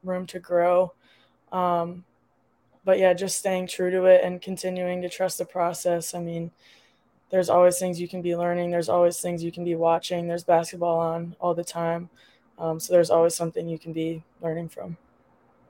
room 0.04 0.26
to 0.26 0.38
grow. 0.38 0.92
Um, 1.50 2.04
but 2.84 2.98
yeah, 2.98 3.14
just 3.14 3.38
staying 3.38 3.66
true 3.66 3.90
to 3.90 4.04
it 4.04 4.22
and 4.22 4.40
continuing 4.40 5.02
to 5.02 5.08
trust 5.08 5.38
the 5.38 5.44
process. 5.44 6.14
I 6.14 6.20
mean, 6.20 6.50
there's 7.34 7.50
always 7.50 7.80
things 7.80 8.00
you 8.00 8.06
can 8.06 8.22
be 8.22 8.36
learning. 8.36 8.70
There's 8.70 8.88
always 8.88 9.20
things 9.20 9.42
you 9.42 9.50
can 9.50 9.64
be 9.64 9.74
watching. 9.74 10.28
There's 10.28 10.44
basketball 10.44 11.00
on 11.00 11.34
all 11.40 11.52
the 11.52 11.64
time. 11.64 12.08
Um, 12.60 12.78
so 12.78 12.92
there's 12.92 13.10
always 13.10 13.34
something 13.34 13.68
you 13.68 13.76
can 13.76 13.92
be 13.92 14.22
learning 14.40 14.68
from. 14.68 14.96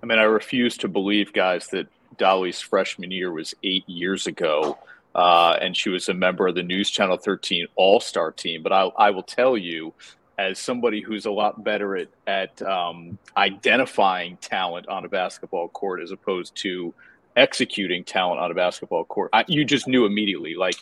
I 0.02 0.06
mean, 0.06 0.18
I 0.18 0.24
refuse 0.24 0.76
to 0.76 0.88
believe, 0.88 1.32
guys, 1.32 1.68
that 1.68 1.86
Dolly's 2.18 2.60
freshman 2.60 3.10
year 3.10 3.32
was 3.32 3.54
eight 3.62 3.88
years 3.88 4.26
ago, 4.26 4.76
uh, 5.14 5.56
and 5.58 5.74
she 5.74 5.88
was 5.88 6.10
a 6.10 6.12
member 6.12 6.46
of 6.46 6.54
the 6.54 6.62
News 6.62 6.90
Channel 6.90 7.16
13 7.16 7.66
All 7.76 7.98
Star 7.98 8.30
team. 8.30 8.62
But 8.62 8.74
I, 8.74 8.82
I 8.98 9.10
will 9.10 9.22
tell 9.22 9.56
you, 9.56 9.94
as 10.36 10.58
somebody 10.58 11.00
who's 11.00 11.24
a 11.24 11.30
lot 11.30 11.64
better 11.64 11.96
at 11.96 12.08
at 12.26 12.60
um, 12.60 13.16
identifying 13.38 14.36
talent 14.36 14.86
on 14.88 15.06
a 15.06 15.08
basketball 15.08 15.70
court 15.70 16.02
as 16.02 16.10
opposed 16.10 16.54
to 16.56 16.92
executing 17.36 18.04
talent 18.04 18.40
on 18.40 18.50
a 18.50 18.54
basketball 18.54 19.04
court, 19.04 19.30
I, 19.32 19.44
you 19.48 19.64
just 19.64 19.88
knew 19.88 20.06
immediately. 20.06 20.54
Like, 20.54 20.76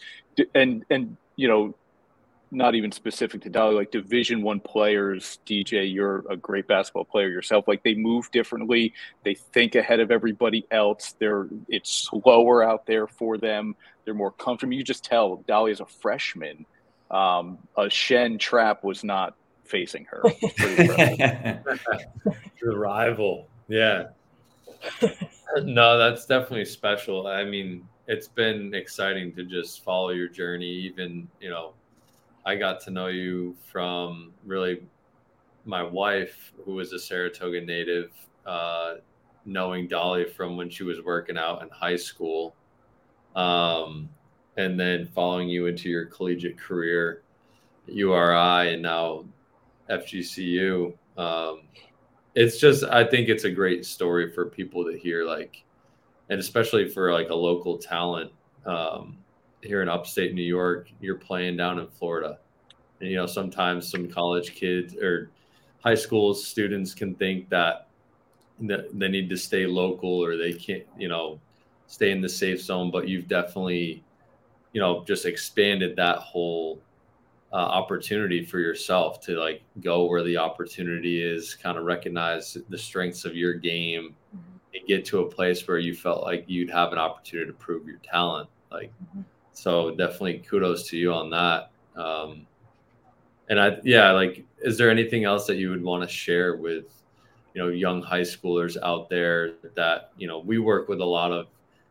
and 0.54 0.84
and 0.90 1.16
you 1.36 1.48
know, 1.48 1.74
not 2.52 2.74
even 2.74 2.92
specific 2.92 3.40
to 3.42 3.50
Dolly, 3.50 3.74
like 3.74 3.90
Division 3.90 4.42
One 4.42 4.60
players. 4.60 5.38
DJ, 5.46 5.92
you're 5.92 6.24
a 6.28 6.36
great 6.36 6.68
basketball 6.68 7.04
player 7.04 7.28
yourself. 7.28 7.66
Like 7.66 7.82
they 7.82 7.94
move 7.94 8.30
differently. 8.30 8.92
They 9.24 9.34
think 9.34 9.74
ahead 9.74 10.00
of 10.00 10.10
everybody 10.10 10.66
else. 10.70 11.14
They're 11.18 11.48
it's 11.68 11.90
slower 11.90 12.62
out 12.62 12.86
there 12.86 13.06
for 13.06 13.38
them. 13.38 13.74
They're 14.04 14.14
more 14.14 14.32
comfortable. 14.32 14.74
You 14.74 14.84
just 14.84 15.04
tell 15.04 15.36
Dolly 15.48 15.72
is 15.72 15.80
a 15.80 15.86
freshman. 15.86 16.66
Um, 17.10 17.58
a 17.76 17.90
Shen 17.90 18.38
trap 18.38 18.84
was 18.84 19.02
not 19.04 19.34
facing 19.64 20.04
her. 20.06 20.22
the 20.22 21.62
rival, 22.62 23.48
yeah. 23.68 24.08
no, 25.64 25.98
that's 25.98 26.26
definitely 26.26 26.64
special. 26.64 27.26
I 27.26 27.44
mean, 27.44 27.86
it's 28.06 28.28
been 28.28 28.74
exciting 28.74 29.32
to 29.34 29.44
just 29.44 29.84
follow 29.84 30.10
your 30.10 30.28
journey. 30.28 30.66
Even 30.66 31.28
you 31.40 31.50
know, 31.50 31.74
I 32.44 32.56
got 32.56 32.80
to 32.82 32.90
know 32.90 33.08
you 33.08 33.56
from 33.70 34.32
really 34.44 34.82
my 35.64 35.82
wife, 35.82 36.52
who 36.64 36.74
was 36.74 36.92
a 36.92 36.98
Saratoga 36.98 37.60
native, 37.60 38.10
uh, 38.46 38.94
knowing 39.44 39.88
Dolly 39.88 40.24
from 40.24 40.56
when 40.56 40.68
she 40.70 40.82
was 40.84 41.00
working 41.02 41.38
out 41.38 41.62
in 41.62 41.68
high 41.68 41.96
school, 41.96 42.54
um, 43.36 44.08
and 44.56 44.78
then 44.78 45.08
following 45.14 45.48
you 45.48 45.66
into 45.66 45.88
your 45.88 46.06
collegiate 46.06 46.58
career, 46.58 47.22
URI, 47.86 48.74
and 48.74 48.82
now 48.82 49.24
FGCU. 49.88 50.94
Um, 51.16 51.62
it's 52.34 52.58
just, 52.58 52.84
I 52.84 53.04
think 53.04 53.28
it's 53.28 53.44
a 53.44 53.50
great 53.50 53.84
story 53.84 54.30
for 54.32 54.46
people 54.46 54.84
to 54.84 54.96
hear, 54.96 55.24
like, 55.24 55.62
and 56.30 56.40
especially 56.40 56.88
for 56.88 57.12
like 57.12 57.28
a 57.28 57.34
local 57.34 57.76
talent 57.76 58.32
um, 58.64 59.18
here 59.60 59.82
in 59.82 59.88
upstate 59.88 60.34
New 60.34 60.42
York. 60.42 60.88
You're 61.00 61.18
playing 61.18 61.56
down 61.56 61.78
in 61.78 61.86
Florida, 61.88 62.38
and 63.00 63.10
you 63.10 63.16
know 63.16 63.26
sometimes 63.26 63.90
some 63.90 64.08
college 64.08 64.54
kids 64.54 64.94
or 64.96 65.30
high 65.84 65.94
school 65.94 66.32
students 66.32 66.94
can 66.94 67.14
think 67.16 67.48
that 67.50 67.88
they 68.60 69.08
need 69.08 69.28
to 69.28 69.36
stay 69.36 69.66
local 69.66 70.24
or 70.24 70.36
they 70.36 70.52
can't, 70.52 70.84
you 70.96 71.08
know, 71.08 71.40
stay 71.86 72.12
in 72.12 72.20
the 72.20 72.28
safe 72.28 72.62
zone. 72.62 72.90
But 72.90 73.08
you've 73.08 73.28
definitely, 73.28 74.02
you 74.72 74.80
know, 74.80 75.04
just 75.04 75.26
expanded 75.26 75.96
that 75.96 76.18
whole 76.18 76.80
uh, 77.52 77.56
opportunity 77.56 78.44
for 78.44 78.58
yourself 78.58 79.20
to 79.20 79.38
like 79.38 79.62
go 79.80 80.06
where 80.06 80.22
the 80.22 80.36
opportunity 80.36 81.22
is, 81.22 81.54
kind 81.54 81.76
of 81.76 81.84
recognize 81.84 82.56
the 82.68 82.78
strengths 82.78 83.24
of 83.24 83.36
your 83.36 83.54
game, 83.54 84.14
mm-hmm. 84.34 84.58
and 84.74 84.86
get 84.86 85.04
to 85.04 85.20
a 85.20 85.28
place 85.28 85.66
where 85.68 85.78
you 85.78 85.94
felt 85.94 86.22
like 86.22 86.44
you'd 86.46 86.70
have 86.70 86.92
an 86.92 86.98
opportunity 86.98 87.50
to 87.50 87.56
prove 87.56 87.86
your 87.86 87.98
talent. 87.98 88.48
Like, 88.70 88.90
mm-hmm. 89.04 89.20
so 89.52 89.90
definitely 89.90 90.38
kudos 90.38 90.88
to 90.88 90.96
you 90.96 91.12
on 91.12 91.28
that. 91.30 91.70
Um, 91.94 92.46
and 93.50 93.60
I, 93.60 93.76
yeah, 93.84 94.12
like, 94.12 94.46
is 94.60 94.78
there 94.78 94.88
anything 94.88 95.24
else 95.24 95.46
that 95.46 95.56
you 95.56 95.68
would 95.68 95.82
want 95.82 96.02
to 96.02 96.08
share 96.08 96.56
with, 96.56 96.86
you 97.52 97.60
know, 97.60 97.68
young 97.68 98.00
high 98.00 98.22
schoolers 98.22 98.78
out 98.82 99.10
there 99.10 99.56
that, 99.74 100.12
you 100.16 100.26
know, 100.26 100.38
we 100.38 100.58
work 100.58 100.88
with 100.88 101.00
a 101.00 101.04
lot 101.04 101.32
of 101.32 101.48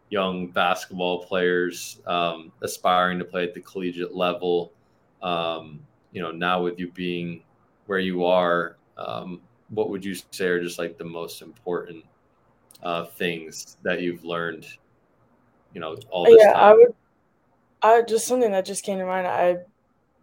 young 0.10 0.48
basketball 0.48 1.24
players 1.24 2.00
um, 2.08 2.52
aspiring 2.64 3.20
to 3.20 3.26
play 3.26 3.44
at 3.44 3.54
the 3.54 3.62
collegiate 3.62 4.16
level 4.16 4.74
um, 5.22 5.80
you 6.12 6.22
know, 6.22 6.32
now 6.32 6.62
with 6.62 6.80
you 6.80 6.92
being 6.92 7.44
where 7.86 8.00
you 8.00 8.26
are, 8.26 8.78
um, 8.98 9.42
what 9.70 9.90
would 9.90 10.04
you 10.04 10.16
say 10.32 10.48
are 10.48 10.62
just 10.62 10.80
like 10.80 10.98
the 10.98 11.04
most 11.04 11.42
important 11.42 12.04
uh, 12.84 13.06
things 13.06 13.78
that 13.84 14.02
you've 14.02 14.24
learned? 14.24 14.66
You 15.74 15.82
know, 15.82 15.96
all 16.10 16.26
this 16.26 16.42
yeah, 16.42 16.54
time? 16.54 16.64
I 16.64 16.74
would. 16.74 16.96
I 17.84 18.02
just 18.04 18.28
something 18.28 18.52
that 18.52 18.66
just 18.66 18.84
came 18.84 19.00
to 19.00 19.06
mind. 19.06 19.26
I 19.26 19.58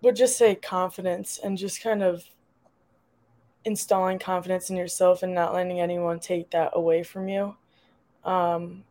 would 0.02 0.14
just 0.14 0.36
say 0.36 0.54
confidence 0.54 1.40
and 1.42 1.58
just 1.58 1.82
kind 1.82 2.02
of 2.02 2.22
installing 3.64 4.18
confidence 4.18 4.70
in 4.70 4.76
yourself 4.76 5.22
and 5.22 5.34
not 5.34 5.54
letting 5.54 5.80
anyone 5.80 6.20
take 6.20 6.50
that 6.50 6.70
away 6.74 7.02
from 7.02 7.28
you. 7.28 7.56
Um, 8.24 8.84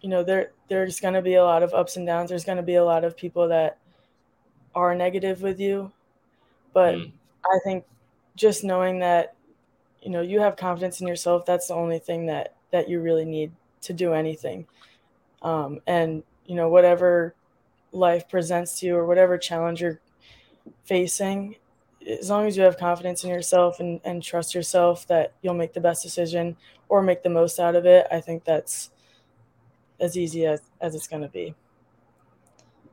you 0.00 0.08
know, 0.08 0.22
there 0.22 0.52
there's 0.68 1.00
going 1.00 1.14
to 1.14 1.22
be 1.22 1.34
a 1.34 1.44
lot 1.44 1.62
of 1.62 1.74
ups 1.74 1.96
and 1.96 2.06
downs. 2.06 2.30
There's 2.30 2.44
going 2.44 2.56
to 2.56 2.62
be 2.62 2.76
a 2.76 2.84
lot 2.84 3.04
of 3.04 3.16
people 3.16 3.48
that 3.48 3.78
are 4.74 4.94
negative 4.94 5.42
with 5.42 5.60
you. 5.60 5.92
But 6.72 6.94
mm. 6.94 7.12
I 7.44 7.58
think 7.64 7.84
just 8.36 8.64
knowing 8.64 9.00
that, 9.00 9.34
you 10.02 10.10
know, 10.10 10.22
you 10.22 10.40
have 10.40 10.56
confidence 10.56 11.00
in 11.00 11.06
yourself, 11.06 11.44
that's 11.44 11.68
the 11.68 11.74
only 11.74 11.98
thing 11.98 12.26
that 12.26 12.54
that 12.70 12.88
you 12.88 13.00
really 13.00 13.24
need 13.24 13.52
to 13.82 13.92
do 13.92 14.12
anything. 14.12 14.66
Um, 15.42 15.80
and 15.86 16.22
you 16.46 16.54
know, 16.54 16.68
whatever 16.68 17.34
life 17.92 18.28
presents 18.28 18.80
to 18.80 18.86
you 18.86 18.96
or 18.96 19.06
whatever 19.06 19.36
challenge 19.36 19.80
you're 19.80 20.00
facing, 20.84 21.56
as 22.08 22.30
long 22.30 22.46
as 22.46 22.56
you 22.56 22.62
have 22.62 22.78
confidence 22.78 23.24
in 23.24 23.30
yourself 23.30 23.80
and, 23.80 24.00
and 24.04 24.22
trust 24.22 24.54
yourself 24.54 25.06
that 25.08 25.34
you'll 25.42 25.54
make 25.54 25.72
the 25.72 25.80
best 25.80 26.02
decision 26.02 26.56
or 26.88 27.02
make 27.02 27.22
the 27.22 27.28
most 27.28 27.58
out 27.58 27.76
of 27.76 27.86
it, 27.86 28.06
I 28.10 28.20
think 28.20 28.44
that's 28.44 28.90
as 29.98 30.16
easy 30.16 30.46
as, 30.46 30.60
as 30.80 30.94
it's 30.94 31.06
going 31.06 31.22
to 31.22 31.28
be. 31.28 31.54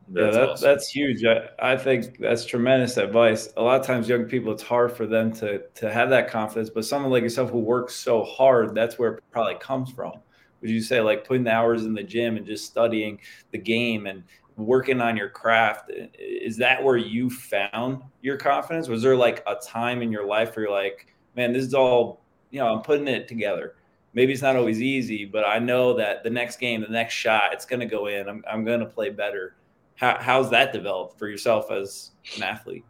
That's 0.09 0.35
yeah, 0.35 0.41
that, 0.41 0.49
awesome. 0.49 0.69
that's 0.69 0.89
huge. 0.89 1.25
I, 1.25 1.49
I 1.59 1.77
think 1.77 2.17
that's 2.19 2.45
tremendous 2.45 2.95
advice. 2.97 3.49
A 3.57 3.61
lot 3.61 3.79
of 3.79 3.85
times, 3.85 4.07
young 4.07 4.25
people, 4.25 4.53
it's 4.53 4.63
hard 4.63 4.91
for 4.91 5.05
them 5.05 5.33
to 5.33 5.63
to 5.75 5.91
have 5.91 6.09
that 6.11 6.29
confidence. 6.29 6.69
But 6.69 6.85
someone 6.85 7.11
like 7.11 7.23
yourself 7.23 7.51
who 7.51 7.59
works 7.59 7.95
so 7.95 8.23
hard, 8.23 8.73
that's 8.73 8.97
where 8.97 9.15
it 9.15 9.23
probably 9.31 9.55
comes 9.55 9.91
from. 9.91 10.13
Would 10.61 10.69
you 10.69 10.81
say 10.81 11.01
like 11.01 11.27
putting 11.27 11.43
the 11.43 11.51
hours 11.51 11.85
in 11.85 11.93
the 11.93 12.03
gym 12.03 12.37
and 12.37 12.45
just 12.45 12.65
studying 12.65 13.19
the 13.51 13.57
game 13.57 14.07
and 14.07 14.23
working 14.55 15.01
on 15.01 15.17
your 15.17 15.29
craft? 15.29 15.91
Is 16.17 16.57
that 16.57 16.81
where 16.81 16.97
you 16.97 17.29
found 17.29 18.01
your 18.21 18.37
confidence? 18.37 18.87
Was 18.87 19.01
there 19.01 19.15
like 19.15 19.43
a 19.45 19.55
time 19.55 20.01
in 20.01 20.11
your 20.11 20.25
life 20.25 20.55
where 20.55 20.65
you're 20.65 20.73
like, 20.73 21.13
man, 21.35 21.51
this 21.51 21.65
is 21.65 21.73
all 21.73 22.21
you 22.51 22.59
know, 22.59 22.73
I'm 22.73 22.81
putting 22.81 23.07
it 23.07 23.27
together. 23.27 23.75
Maybe 24.13 24.33
it's 24.33 24.41
not 24.41 24.55
always 24.55 24.81
easy, 24.81 25.25
but 25.25 25.45
I 25.45 25.59
know 25.59 25.93
that 25.97 26.23
the 26.23 26.29
next 26.29 26.59
game, 26.59 26.81
the 26.81 26.87
next 26.87 27.13
shot, 27.13 27.53
it's 27.53 27.65
going 27.65 27.81
to 27.81 27.85
go 27.85 28.07
in. 28.07 28.27
I'm, 28.27 28.43
I'm 28.49 28.63
going 28.63 28.79
to 28.79 28.85
play 28.85 29.09
better 29.09 29.55
how, 29.97 30.17
how's 30.19 30.49
that 30.51 30.71
developed 30.73 31.19
for 31.19 31.27
yourself 31.27 31.71
as 31.71 32.11
an 32.35 32.43
athlete? 32.43 32.85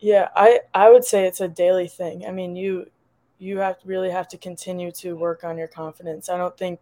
Yeah, 0.00 0.28
I, 0.36 0.60
I 0.74 0.90
would 0.90 1.04
say 1.04 1.26
it's 1.26 1.40
a 1.40 1.48
daily 1.48 1.88
thing. 1.88 2.24
I 2.26 2.30
mean, 2.30 2.54
you 2.54 2.90
you 3.38 3.58
have 3.58 3.76
really 3.84 4.10
have 4.10 4.28
to 4.28 4.36
continue 4.36 4.90
to 4.90 5.14
work 5.14 5.44
on 5.44 5.56
your 5.56 5.68
confidence. 5.68 6.28
I 6.28 6.36
don't 6.36 6.56
think 6.56 6.80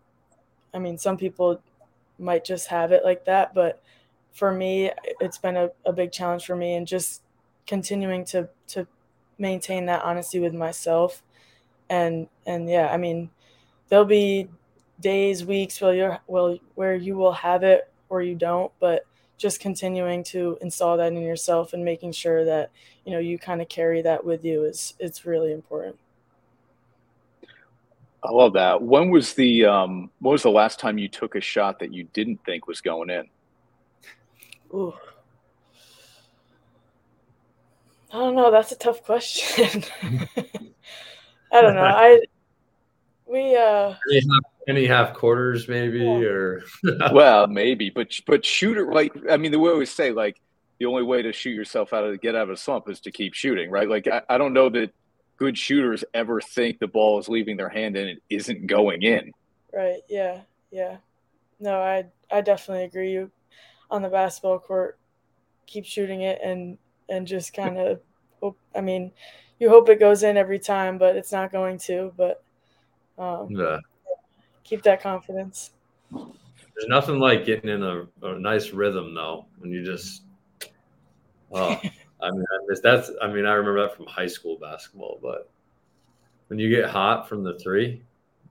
I 0.75 0.79
mean 0.79 0.99
some 0.99 1.17
people 1.17 1.61
might 2.19 2.45
just 2.45 2.69
have 2.69 2.93
it 2.93 3.05
like 3.05 3.25
that, 3.27 3.55
but 3.55 3.83
for 4.33 4.53
me 4.53 4.91
it's 5.21 5.39
been 5.39 5.57
a, 5.57 5.71
a 5.85 5.93
big 5.93 6.12
challenge 6.12 6.47
for 6.47 6.57
me 6.57 6.75
and 6.75 6.87
just 6.87 7.23
continuing 7.67 8.25
to 8.27 8.49
to 8.69 8.87
maintain 9.39 9.87
that 9.87 10.03
honesty 10.03 10.39
with 10.41 10.55
myself 10.55 11.23
and 11.91 12.27
and 12.47 12.69
yeah, 12.69 12.89
I 12.91 12.97
mean 12.97 13.31
there'll 13.89 14.05
be 14.05 14.49
days, 15.01 15.45
weeks 15.45 15.81
where 15.81 15.95
you're 15.95 16.19
well 16.27 16.59
where 16.75 16.95
you 16.95 17.17
will 17.17 17.33
have 17.33 17.62
it 17.62 17.93
or 18.09 18.23
you 18.23 18.35
don't, 18.35 18.73
but 18.81 19.05
just 19.38 19.61
continuing 19.61 20.25
to 20.25 20.57
install 20.61 20.96
that 20.96 21.12
in 21.12 21.20
yourself 21.20 21.72
and 21.72 21.85
making 21.85 22.12
sure 22.12 22.44
that 22.44 22.70
you 23.05 23.12
know 23.12 23.18
you 23.18 23.38
kind 23.38 23.61
of 23.61 23.68
carry 23.68 24.03
that 24.03 24.25
with 24.25 24.44
you 24.44 24.64
is 24.64 24.94
it's 24.99 25.27
really 25.27 25.53
important. 25.53 25.96
I 28.25 28.33
love 28.33 28.55
that. 28.55 28.83
When 28.83 29.11
was 29.11 29.35
the 29.35 29.66
um 29.66 30.11
when 30.20 30.33
was 30.33 30.42
the 30.42 30.51
last 30.51 30.81
time 30.81 30.99
you 30.99 31.09
took 31.09 31.35
a 31.35 31.40
shot 31.40 31.79
that 31.81 31.92
you 31.92 32.05
didn't 32.12 32.42
think 32.44 32.66
was 32.66 32.81
going 32.81 33.11
in? 33.11 33.29
Ooh. 34.75 34.92
i 38.12 38.18
don't 38.18 38.35
know 38.35 38.51
that's 38.51 38.72
a 38.72 38.77
tough 38.77 39.03
question. 39.05 39.85
I 41.53 41.61
don't 41.61 41.75
know 41.75 41.83
i 41.83 42.20
we 43.27 43.57
uh 43.57 43.95
any 44.69 44.87
half 44.87 45.15
quarters 45.15 45.69
maybe 45.69 46.01
yeah. 46.01 46.27
or 46.27 46.62
well 47.12 47.47
maybe 47.47 47.91
but 47.91 48.09
but 48.27 48.45
shoot 48.45 48.77
it 48.79 48.87
like 48.87 49.12
i 49.31 49.37
mean 49.37 49.53
the 49.53 49.59
way 49.59 49.69
we 49.69 49.73
always 49.73 49.91
say 49.91 50.12
like 50.12 50.41
the 50.79 50.87
only 50.87 51.03
way 51.03 51.23
to 51.23 51.33
shoot 51.33 51.51
yourself 51.51 51.93
out 51.93 52.05
of 52.05 52.21
get 52.21 52.35
out 52.35 52.45
of 52.45 52.51
a 52.51 52.57
slump 52.57 52.89
is 52.89 53.01
to 53.01 53.11
keep 53.11 53.35
shooting 53.35 53.71
right 53.71 53.89
like 53.89 54.07
I, 54.07 54.23
I 54.29 54.39
don't 54.39 54.53
know 54.53 54.69
that 54.71 54.93
good 55.37 55.59
shooters 55.59 56.05
ever 56.15 56.41
think 56.41 56.79
the 56.79 56.87
ball 56.87 57.19
is 57.19 57.29
leaving 57.29 57.57
their 57.57 57.69
hand 57.69 57.97
and 57.97 58.11
it 58.11 58.23
isn't 58.31 58.67
going 58.67 59.03
in 59.03 59.33
right 59.73 60.01
yeah 60.09 60.41
yeah 60.71 60.97
no, 61.61 61.81
I 61.81 62.07
I 62.31 62.41
definitely 62.41 62.85
agree. 62.85 63.12
You 63.12 63.31
on 63.91 64.03
the 64.03 64.09
basketball 64.09 64.59
court, 64.59 64.99
keep 65.67 65.85
shooting 65.85 66.23
it 66.23 66.41
and 66.43 66.79
and 67.09 67.27
just 67.27 67.55
kind 67.55 67.79
of 67.79 68.01
hope. 68.41 68.59
I 68.75 68.81
mean, 68.81 69.12
you 69.59 69.69
hope 69.69 69.89
it 69.89 70.01
goes 70.01 70.23
in 70.23 70.37
every 70.37 70.59
time, 70.59 70.99
but 70.99 71.17
it's 71.17 71.33
not 71.33 71.53
going 71.53 71.79
to. 71.81 72.12
But 72.17 72.43
um, 73.18 73.48
yeah. 73.50 73.79
keep 74.64 74.83
that 74.83 75.02
confidence. 75.02 75.70
There's 76.12 76.88
nothing 76.88 77.18
like 77.18 77.46
getting 77.46 77.70
in 77.70 77.83
a, 77.83 78.07
a 78.22 78.38
nice 78.38 78.70
rhythm 78.70 79.14
though, 79.14 79.46
when 79.59 79.70
you 79.70 79.85
just. 79.85 80.22
Oh, 81.52 81.70
I 82.20 82.31
mean, 82.31 82.44
I 82.44 82.59
miss, 82.68 82.81
that's. 82.81 83.11
I 83.22 83.29
mean, 83.29 83.46
I 83.46 83.55
remember 83.55 83.83
that 83.83 83.96
from 83.96 84.07
high 84.07 84.26
school 84.26 84.59
basketball, 84.61 85.18
but 85.22 85.50
when 86.48 86.59
you 86.59 86.68
get 86.68 86.88
hot 86.88 87.29
from 87.29 87.44
the 87.44 87.59
three, 87.59 88.02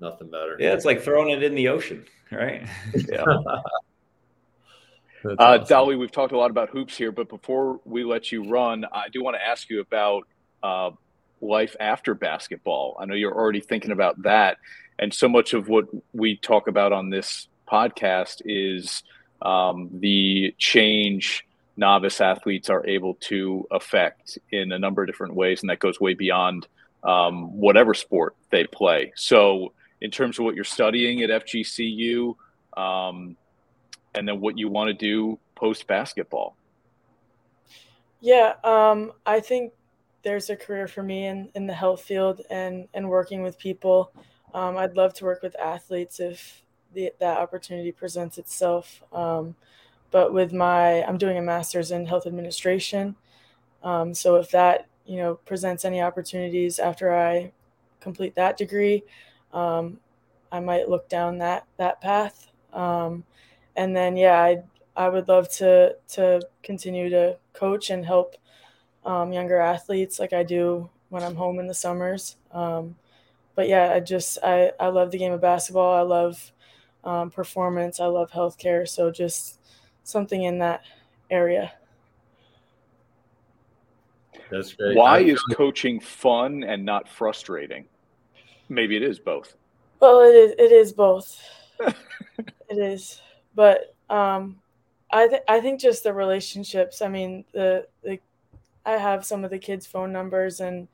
nothing 0.02 0.30
better. 0.30 0.58
Yeah, 0.60 0.74
it's 0.74 0.86
like 0.86 1.02
throwing 1.02 1.30
it 1.30 1.44
in 1.44 1.56
the 1.56 1.68
ocean, 1.68 2.06
right? 2.32 2.68
Yeah. 3.08 3.24
uh, 3.24 3.62
awesome. 5.40 5.68
Dolly, 5.68 5.96
we've 5.96 6.12
talked 6.12 6.34
a 6.34 6.38
lot 6.38 6.52
about 6.52 6.70
hoops 6.70 6.98
here, 6.98 7.12
but 7.12 7.30
before 7.30 7.80
we 7.86 8.04
let 8.04 8.32
you 8.32 8.48
run, 8.48 8.86
I 8.92 9.10
do 9.10 9.24
want 9.24 9.36
to 9.36 9.46
ask 9.46 9.70
you 9.70 9.82
about 9.82 10.28
uh, 10.62 10.92
life 11.42 11.76
after 11.80 12.14
basketball. 12.14 12.98
I 13.00 13.06
know 13.06 13.16
you're 13.16 13.36
already 13.36 13.62
thinking 13.62 13.92
about 13.92 14.22
that, 14.24 14.58
and 15.00 15.14
so 15.14 15.28
much 15.28 15.54
of 15.54 15.68
what 15.68 15.86
we 16.14 16.38
talk 16.38 16.68
about 16.68 16.94
on 16.94 17.10
this 17.10 17.48
podcast 17.68 18.42
is 18.46 19.04
um, 19.42 19.90
the 19.94 20.54
change 20.58 21.46
novice 21.78 22.22
athletes 22.22 22.70
are 22.70 22.86
able 22.88 23.16
to 23.16 23.68
affect 23.72 24.38
in 24.52 24.72
a 24.72 24.80
number 24.80 25.02
of 25.02 25.08
different 25.08 25.36
ways, 25.36 25.62
and 25.62 25.70
that 25.70 25.80
goes 25.80 26.00
way 26.00 26.14
beyond 26.14 26.68
um, 27.04 27.56
whatever 27.58 27.94
sport 27.94 28.36
they 28.50 28.66
play. 28.66 29.12
So, 29.16 29.74
in 30.02 30.12
terms 30.12 30.40
of 30.40 30.46
what 30.46 30.56
you're 30.56 30.64
studying 30.64 31.22
at 31.22 31.30
FGCU, 31.30 32.36
um, 32.78 33.36
and 34.14 34.28
then 34.28 34.40
what 34.40 34.58
you 34.58 34.70
want 34.70 34.88
to 34.88 34.94
do 34.94 35.40
post 35.56 35.88
basketball. 35.88 36.56
Yeah, 38.22 38.54
um, 38.64 39.12
I 39.26 39.40
think 39.40 39.74
there's 40.26 40.50
a 40.50 40.56
career 40.56 40.88
for 40.88 41.04
me 41.04 41.28
in, 41.28 41.50
in 41.54 41.68
the 41.68 41.74
health 41.74 42.02
field 42.02 42.42
and, 42.50 42.88
and 42.96 43.08
working 43.08 43.44
with 43.44 43.60
people. 43.60 44.12
Um, 44.56 44.76
I'd 44.76 44.98
love 44.98 45.14
to 45.16 45.24
work 45.24 45.44
with 45.44 45.56
athletes 45.60 46.20
if 46.20 46.64
the, 46.94 47.14
that 47.20 47.38
opportunity 47.38 47.92
presents 47.92 48.40
itself. 48.40 49.04
Um, 49.14 49.56
but 50.10 50.34
with 50.34 50.52
my, 50.52 51.04
I'm 51.04 51.20
doing 51.20 51.38
a 51.38 51.44
master's 51.44 51.92
in 51.92 52.08
health 52.08 52.26
administration. 52.26 53.16
Um, 53.84 54.16
so 54.16 54.38
if 54.38 54.50
that, 54.50 54.88
you 55.06 55.18
know, 55.18 55.36
presents 55.36 55.86
any 55.86 56.02
opportunities 56.02 56.80
after 56.80 57.16
I 57.16 57.52
complete 58.00 58.34
that 58.34 58.58
degree, 58.58 59.04
um, 59.54 60.00
I 60.52 60.60
might 60.60 60.90
look 60.90 61.08
down 61.08 61.38
that, 61.38 61.68
that 61.78 62.02
path. 62.02 62.48
Um, 62.74 63.24
and 63.76 63.96
then, 63.96 64.18
yeah, 64.18 64.42
I, 64.42 64.64
I 64.96 65.10
would 65.10 65.28
love 65.28 65.50
to, 65.58 65.96
to 66.14 66.42
continue 66.64 67.10
to 67.10 67.38
coach 67.54 67.92
and 67.92 68.04
help 68.04 68.38
um, 69.06 69.32
younger 69.32 69.60
athletes 69.60 70.20
like 70.20 70.34
I 70.34 70.44
do 70.44 70.90
when 71.10 71.24
I'm 71.24 71.36
home 71.36 71.60
in 71.60 71.68
the 71.68 71.74
summers. 71.74 72.36
Um, 72.52 72.96
but 73.56 73.70
yeah, 73.70 73.94
I 73.94 74.00
just 74.00 74.38
I, 74.44 74.72
I 74.80 74.88
love 74.88 75.12
the 75.12 75.18
game 75.18 75.32
of 75.32 75.42
basketball. 75.42 75.96
I 75.96 76.02
love 76.02 76.52
um, 77.04 77.30
performance. 77.30 78.00
I 78.00 78.08
love 78.08 78.32
healthcare. 78.32 78.88
So 78.88 79.12
just 79.12 79.60
something 80.04 80.44
in 80.44 80.60
that 80.60 80.82
area. 81.30 81.74
That's 84.52 84.74
great. 84.74 84.96
Why 84.96 85.20
is 85.20 85.42
coaching 85.54 86.00
fun 86.00 86.64
and 86.64 86.84
not 86.84 87.08
frustrating? 87.08 87.86
Maybe 88.70 88.96
it 88.96 89.04
is 89.04 89.20
both. 89.20 89.56
Well, 90.00 90.22
it 90.22 90.36
is. 90.36 90.52
It 90.58 90.72
is 90.72 90.92
both. 90.92 91.40
it 91.80 92.78
is, 92.78 93.22
but 93.56 93.96
um, 94.10 94.58
I 95.12 95.28
th- 95.28 95.42
I 95.48 95.62
think 95.62 95.80
just 95.80 96.04
the 96.04 96.14
relationships. 96.14 97.02
I 97.02 97.08
mean, 97.08 97.46
the 97.54 97.88
the 98.04 98.20
I 98.86 98.94
have 98.94 99.26
some 99.26 99.44
of 99.44 99.52
the 99.52 99.60
kids' 99.60 99.88
phone 99.88 100.12
numbers, 100.12 100.60
and 100.60 100.88